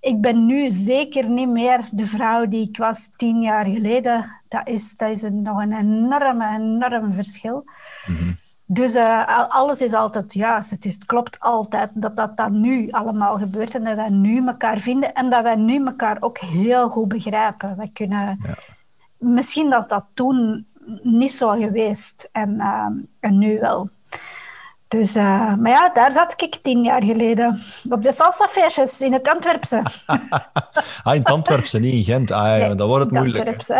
[0.00, 4.40] Ik ben nu zeker niet meer de vrouw die ik was tien jaar geleden.
[4.48, 7.64] Dat is, dat is een, nog een enorme, enorm verschil.
[8.06, 8.32] Mhm.
[8.72, 10.70] Dus uh, alles is altijd juist.
[10.70, 14.46] Het, is, het klopt altijd dat dat dan nu allemaal gebeurt en dat wij nu
[14.46, 17.76] elkaar vinden en dat wij nu elkaar ook heel goed begrijpen.
[17.76, 18.40] Wij kunnen...
[18.46, 18.54] Ja.
[19.18, 20.66] Misschien dat dat toen
[21.02, 22.86] niet zo geweest en, uh,
[23.20, 23.88] en nu wel.
[24.88, 27.60] Dus, uh, maar ja, daar zat ik tien jaar geleden.
[27.88, 29.82] Op de salsafeestjes in het Antwerpse.
[31.02, 32.30] ah, in het Antwerpse, niet in Gent.
[32.30, 33.66] Ah, ja, dan wordt het moeilijk.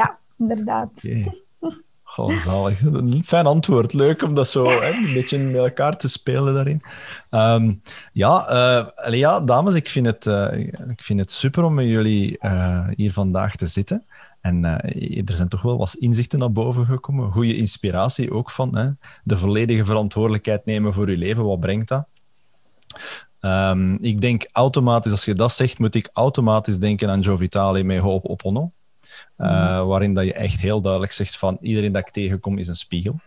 [0.00, 0.90] ja, inderdaad.
[0.94, 1.46] Okay.
[2.26, 2.82] Zalig.
[2.82, 3.92] Een fijn antwoord.
[3.92, 6.82] Leuk om dat zo hè, een beetje met elkaar te spelen daarin.
[7.30, 8.52] Um, ja,
[9.06, 10.52] uh, ja, dames, ik vind, het, uh,
[10.88, 14.04] ik vind het super om met jullie uh, hier vandaag te zitten.
[14.40, 17.32] En er zijn toch wel wat inzichten naar boven gekomen.
[17.32, 18.90] Goede inspiratie ook van hè,
[19.24, 21.44] de volledige verantwoordelijkheid nemen voor je leven.
[21.44, 22.06] Wat brengt dat?
[23.40, 27.84] Um, ik denk automatisch, als je dat zegt, moet ik automatisch denken aan Joe Vitale
[27.84, 28.72] met Hoop Opono.
[29.38, 32.74] Uh, waarin dat je echt heel duidelijk zegt van iedereen dat ik tegenkom is een
[32.74, 33.20] spiegel.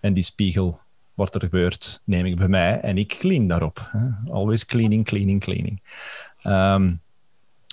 [0.00, 0.80] En die spiegel,
[1.14, 3.88] wat er gebeurt, neem ik bij mij en ik clean daarop.
[3.90, 4.30] Hè.
[4.32, 5.82] Always cleaning, cleaning, cleaning.
[6.46, 7.00] Um,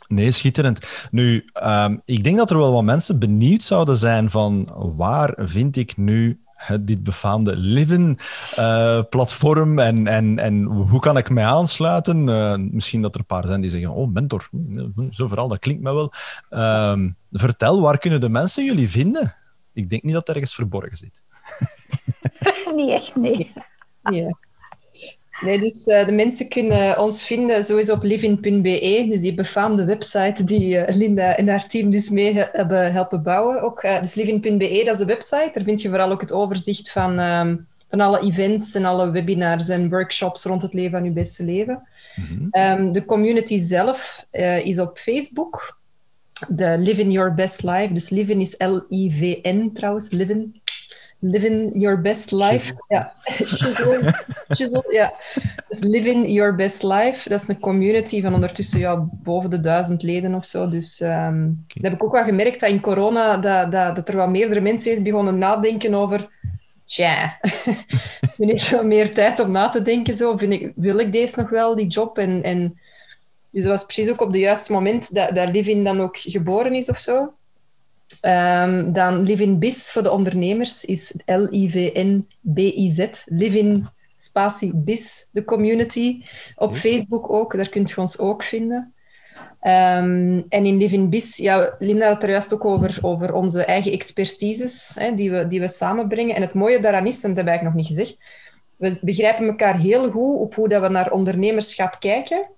[0.08, 1.08] nee, schitterend.
[1.12, 5.76] Nu, um, ik denk dat er wel wat mensen benieuwd zouden zijn van waar vind
[5.78, 6.40] ik nu
[6.82, 12.28] dit befaamde Livin-platform eh, en, en, en hoe kan ik mij aansluiten?
[12.28, 14.50] Uh, misschien dat er een paar zijn die zeggen, oh, mentor,
[15.12, 16.14] zo vooral, dat klinkt me wel.
[16.50, 17.00] Uh,
[17.32, 19.36] vertel, waar kunnen de mensen jullie vinden?
[19.74, 21.24] Ik denk niet dat er ergens verborgen zit.
[22.76, 23.54] niet echt, nee.
[24.02, 24.38] Ja.
[25.42, 30.44] Nee, dus uh, de mensen kunnen ons vinden sowieso op living.be, dus die befaamde website
[30.44, 33.62] die uh, Linda en haar team dus mee hebben helpen bouwen.
[33.62, 35.50] Ook, uh, dus living.be, dat is de website.
[35.54, 39.70] Daar vind je vooral ook het overzicht van, um, van alle events en alle webinars
[39.70, 41.88] en workshops rond het leven van je beste leven.
[42.16, 42.80] Mm -hmm.
[42.80, 44.26] um, de community zelf
[44.64, 45.80] is op Facebook.
[46.48, 47.94] De Living Your Best Life.
[47.94, 50.61] Dus Living is L-I-V-N trouwens, Living
[51.24, 52.74] Living Your Best Life.
[52.88, 53.14] Ja,
[54.92, 55.14] ja.
[55.68, 60.04] Dus Living Your Best Life, dat is een community van ondertussen ja, boven de duizend
[60.04, 60.70] leden of zo.
[60.70, 64.16] Dus um, dat heb ik ook wel gemerkt dat in corona dat, dat, dat er
[64.16, 66.30] wel meerdere mensen is begonnen nadenken over
[66.84, 67.40] tja,
[68.36, 70.14] vind ik wel meer tijd om na te denken.
[70.14, 70.38] Zo.
[70.38, 72.18] Vind ik, wil ik deze nog wel, die job?
[72.18, 72.80] En, en,
[73.50, 76.74] dus dat was precies ook op het juiste moment dat, dat Living dan ook geboren
[76.74, 77.34] is of zo.
[78.22, 83.08] Um, dan Livin Biz voor de ondernemers is L-I-V-N-B-I-Z.
[83.26, 83.88] Livin
[84.18, 86.24] spatie Biz, de community.
[86.56, 88.94] Op Facebook ook, daar kunt je ons ook vinden.
[89.62, 93.66] Um, en in Livin Biz, ja, Linda had het er juist ook over, over onze
[93.66, 96.36] eigen expertises hè, die, we, die we samenbrengen.
[96.36, 98.18] En het mooie daaraan is, en dat heb ik nog niet gezegd,
[98.78, 102.50] we begrijpen elkaar heel goed op hoe dat we naar ondernemerschap kijken.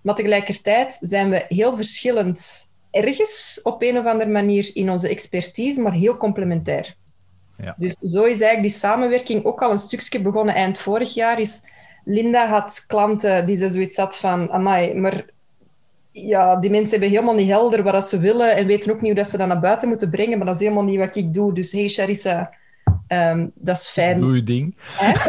[0.00, 5.80] Maar tegelijkertijd zijn we heel verschillend ergens op een of andere manier in onze expertise,
[5.80, 6.96] maar heel complementair.
[7.56, 7.74] Ja.
[7.78, 11.40] Dus zo is eigenlijk die samenwerking ook al een stukje begonnen eind vorig jaar.
[11.40, 11.62] Is
[12.04, 15.24] Linda had klanten die ze zoiets had van, amai, maar
[16.12, 19.20] ja, die mensen hebben helemaal niet helder wat ze willen en weten ook niet hoe
[19.20, 21.54] dat ze dat naar buiten moeten brengen, maar dat is helemaal niet wat ik doe.
[21.54, 22.54] Dus hey Charissa,
[23.08, 24.20] um, dat is fijn.
[24.20, 24.76] Doe je ding.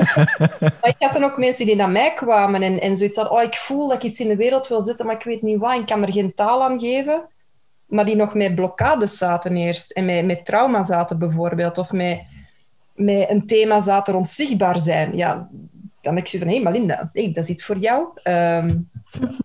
[0.60, 3.44] maar ik had dan ook mensen die naar mij kwamen en, en zoiets hadden, oh,
[3.44, 5.80] ik voel dat ik iets in de wereld wil zetten, maar ik weet niet wat,
[5.80, 7.28] ik kan er geen taal aan geven
[7.90, 9.92] maar die nog met blokkades zaten eerst.
[9.92, 11.78] En met, met trauma zaten bijvoorbeeld.
[11.78, 12.22] Of met,
[12.96, 15.18] met een thema zaten rond zichtbaar zijn.
[15.18, 15.50] Ja,
[16.02, 18.08] dan ik zo van, hé hey, Malinda, hey, dat is iets voor jou.
[18.24, 18.90] Um,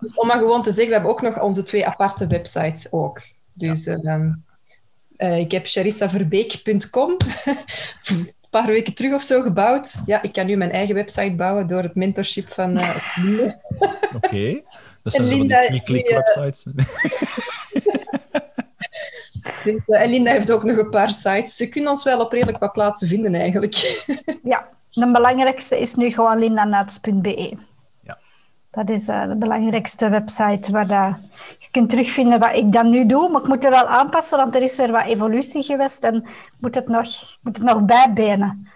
[0.01, 3.23] dus om maar gewoon te zeggen, we hebben ook nog onze twee aparte websites ook.
[3.53, 4.45] Dus um,
[5.17, 7.17] uh, ik heb charissaverbeek.com
[8.51, 10.03] paar weken terug of zo gebouwd.
[10.07, 12.97] Ja, ik kan nu mijn eigen website bouwen door het mentorship van uh,
[14.15, 14.65] Oké, okay.
[15.03, 16.65] dat zijn zo die klik-klik websites.
[19.65, 21.57] Dus, uh, en Linda heeft ook nog een paar sites.
[21.57, 23.75] Ze kunnen ons wel op redelijk wat plaatsen vinden eigenlijk.
[24.43, 27.57] ja, de belangrijkste is nu gewoon lindanuits.be.
[28.01, 28.19] Ja.
[28.71, 31.17] Dat is uh, de belangrijkste website waar dat
[31.59, 33.29] je kunt terugvinden wat ik dan nu doe.
[33.29, 36.55] Maar ik moet er wel aanpassen, want er is er wat evolutie geweest en ik
[36.61, 37.07] moet het nog,
[37.41, 38.69] moet het nog bijbenen.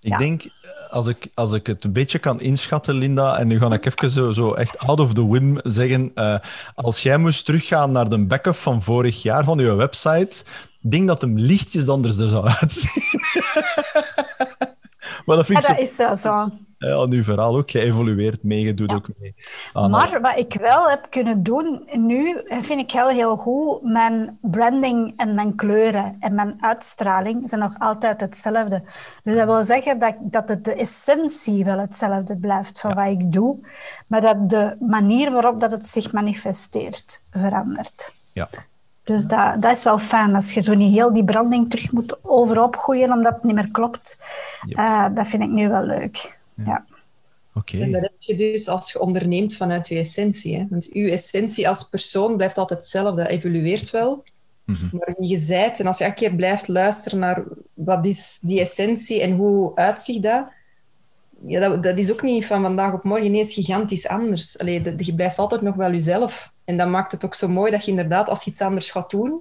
[0.00, 0.42] Ik denk,
[0.90, 4.10] als ik, als ik het een beetje kan inschatten, Linda, en nu ga ik even
[4.10, 6.10] zo, zo echt out of the wim zeggen.
[6.14, 6.38] Uh,
[6.74, 10.44] als jij moest teruggaan naar de backup van vorig jaar van je website,
[10.80, 13.02] denk dat hem lichtjes anders er zou uitzien.
[15.26, 16.12] maar dat, vind ja, dat is zo.
[16.12, 16.50] zo.
[16.78, 19.34] Ja, nu verhaal ook geëvolueerd, meegedoet ook mee.
[19.72, 24.38] Ah, maar wat ik wel heb kunnen doen nu, vind ik heel, heel goed, mijn
[24.40, 28.82] branding en mijn kleuren en mijn uitstraling zijn nog altijd hetzelfde.
[29.22, 33.32] Dus dat wil zeggen dat, dat het de essentie wel hetzelfde blijft van wat ik
[33.32, 33.58] doe,
[34.06, 38.12] maar dat de manier waarop dat het zich manifesteert verandert.
[38.32, 38.48] Ja.
[39.04, 42.24] Dus dat, dat is wel fijn, als je zo niet heel die branding terug moet
[42.24, 44.18] overop gooien omdat het niet meer klopt.
[44.68, 46.37] Uh, dat vind ik nu wel leuk.
[46.62, 46.84] Ja.
[47.54, 47.78] Oké.
[47.80, 50.56] En dat heb je dus als je onderneemt vanuit je essentie.
[50.56, 50.66] Hè?
[50.70, 54.24] Want je essentie als persoon blijft altijd hetzelfde, dat evolueert wel.
[54.64, 54.96] Mhm.
[54.96, 57.44] Maar wie je zijt, en als je elke keer blijft luisteren naar
[57.74, 60.46] wat is die essentie en hoe uitzicht dat,
[61.46, 64.58] ja, dat, dat is ook niet van vandaag op morgen ineens gigantisch anders.
[64.58, 66.52] Allee, je blijft altijd nog wel jezelf.
[66.64, 69.10] En dat maakt het ook zo mooi dat je inderdaad, als je iets anders gaat
[69.10, 69.40] doen,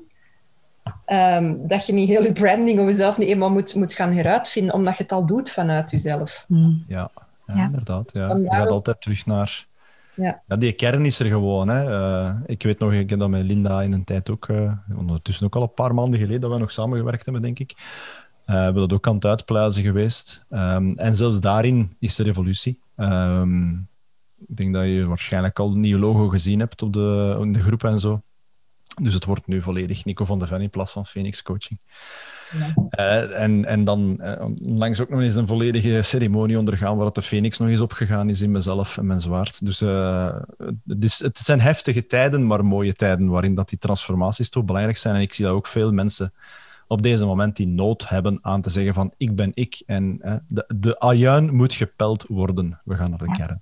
[1.07, 4.73] ehm, dat je niet heel je branding of jezelf niet eenmaal moet, moet gaan heruitvinden,
[4.73, 6.45] omdat je het al doet vanuit jezelf.
[6.47, 6.83] Mm.
[6.87, 7.09] Ja,
[7.47, 8.09] ja, inderdaad.
[8.13, 8.35] Ja.
[8.35, 9.65] Je gaat altijd terug naar...
[10.15, 10.41] Ja.
[10.47, 10.55] ja.
[10.55, 11.67] die kern is er gewoon.
[11.67, 11.89] Hè.
[11.89, 15.45] Uh, ik weet nog, ik heb dat met Linda in een tijd ook, uh, ondertussen
[15.45, 17.73] ook al een paar maanden geleden, dat we nog samengewerkt hebben, denk ik.
[17.77, 20.45] Uh, we hebben dat ook aan het uitpluizen geweest.
[20.49, 22.79] Um, en zelfs daarin is er evolutie.
[22.95, 23.87] Um,
[24.47, 27.59] ik denk dat je waarschijnlijk al een nieuw logo gezien hebt op de, in de
[27.59, 28.21] groep en zo.
[29.01, 31.79] Dus het wordt nu volledig Nico van de Ven in plaats van Phoenix Coaching.
[32.51, 32.73] Ja.
[32.99, 37.21] Uh, en, en dan uh, langs ook nog eens een volledige ceremonie ondergaan waar de
[37.21, 39.65] Phoenix nog eens opgegaan is in mezelf en mijn zwaard.
[39.65, 40.35] Dus uh,
[40.85, 44.97] het, is, het zijn heftige tijden, maar mooie tijden waarin dat die transformaties toch belangrijk
[44.97, 45.15] zijn.
[45.15, 46.33] En ik zie dat ook veel mensen
[46.87, 50.65] op deze moment die nood hebben aan te zeggen van ik ben ik en de,
[50.75, 52.81] de ajuin moet gepeld worden.
[52.83, 53.61] We gaan naar de kern.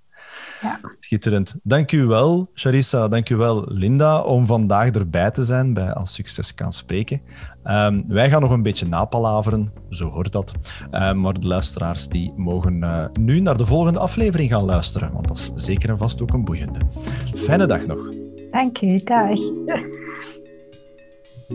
[0.62, 0.80] Ja.
[1.00, 1.56] Schitterend.
[1.64, 3.08] Dank u wel, Charissa.
[3.08, 7.22] Dank u wel, Linda, om vandaag erbij te zijn bij Als Succes kan spreken.
[7.66, 10.52] Um, wij gaan nog een beetje napalaveren, zo hoort dat.
[10.92, 15.28] Um, maar de luisteraars die mogen uh, nu naar de volgende aflevering gaan luisteren, want
[15.28, 16.80] dat is zeker en vast ook een boeiende.
[17.36, 18.08] Fijne dag nog.
[18.52, 19.40] Dank u, dag.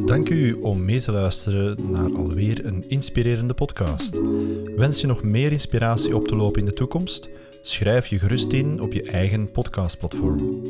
[0.04, 4.20] Dank u om mee te luisteren naar alweer een inspirerende podcast.
[4.76, 7.28] Wens je nog meer inspiratie op te lopen in de toekomst?
[7.62, 10.62] Schrijf je gerust in op je eigen podcastplatform.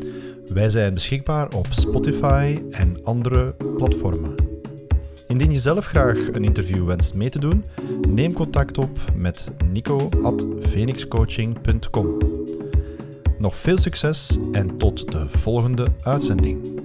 [0.46, 4.34] Wij zijn beschikbaar op Spotify en andere platformen.
[5.26, 7.64] Indien je zelf graag een interview wenst mee te doen,
[8.08, 12.18] neem contact op met nico.phoenixcoaching.com.
[13.38, 16.78] Nog veel succes en tot de volgende uitzending.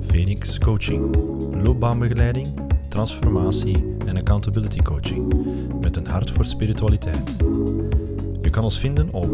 [0.00, 1.16] Phoenix Coaching,
[1.64, 5.34] loopbaanbegeleiding, transformatie en accountability coaching
[5.80, 7.36] met een hart voor spiritualiteit.
[8.42, 9.28] Je kan ons vinden op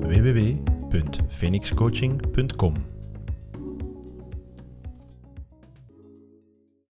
[0.00, 2.91] www.phoenixcoaching.com.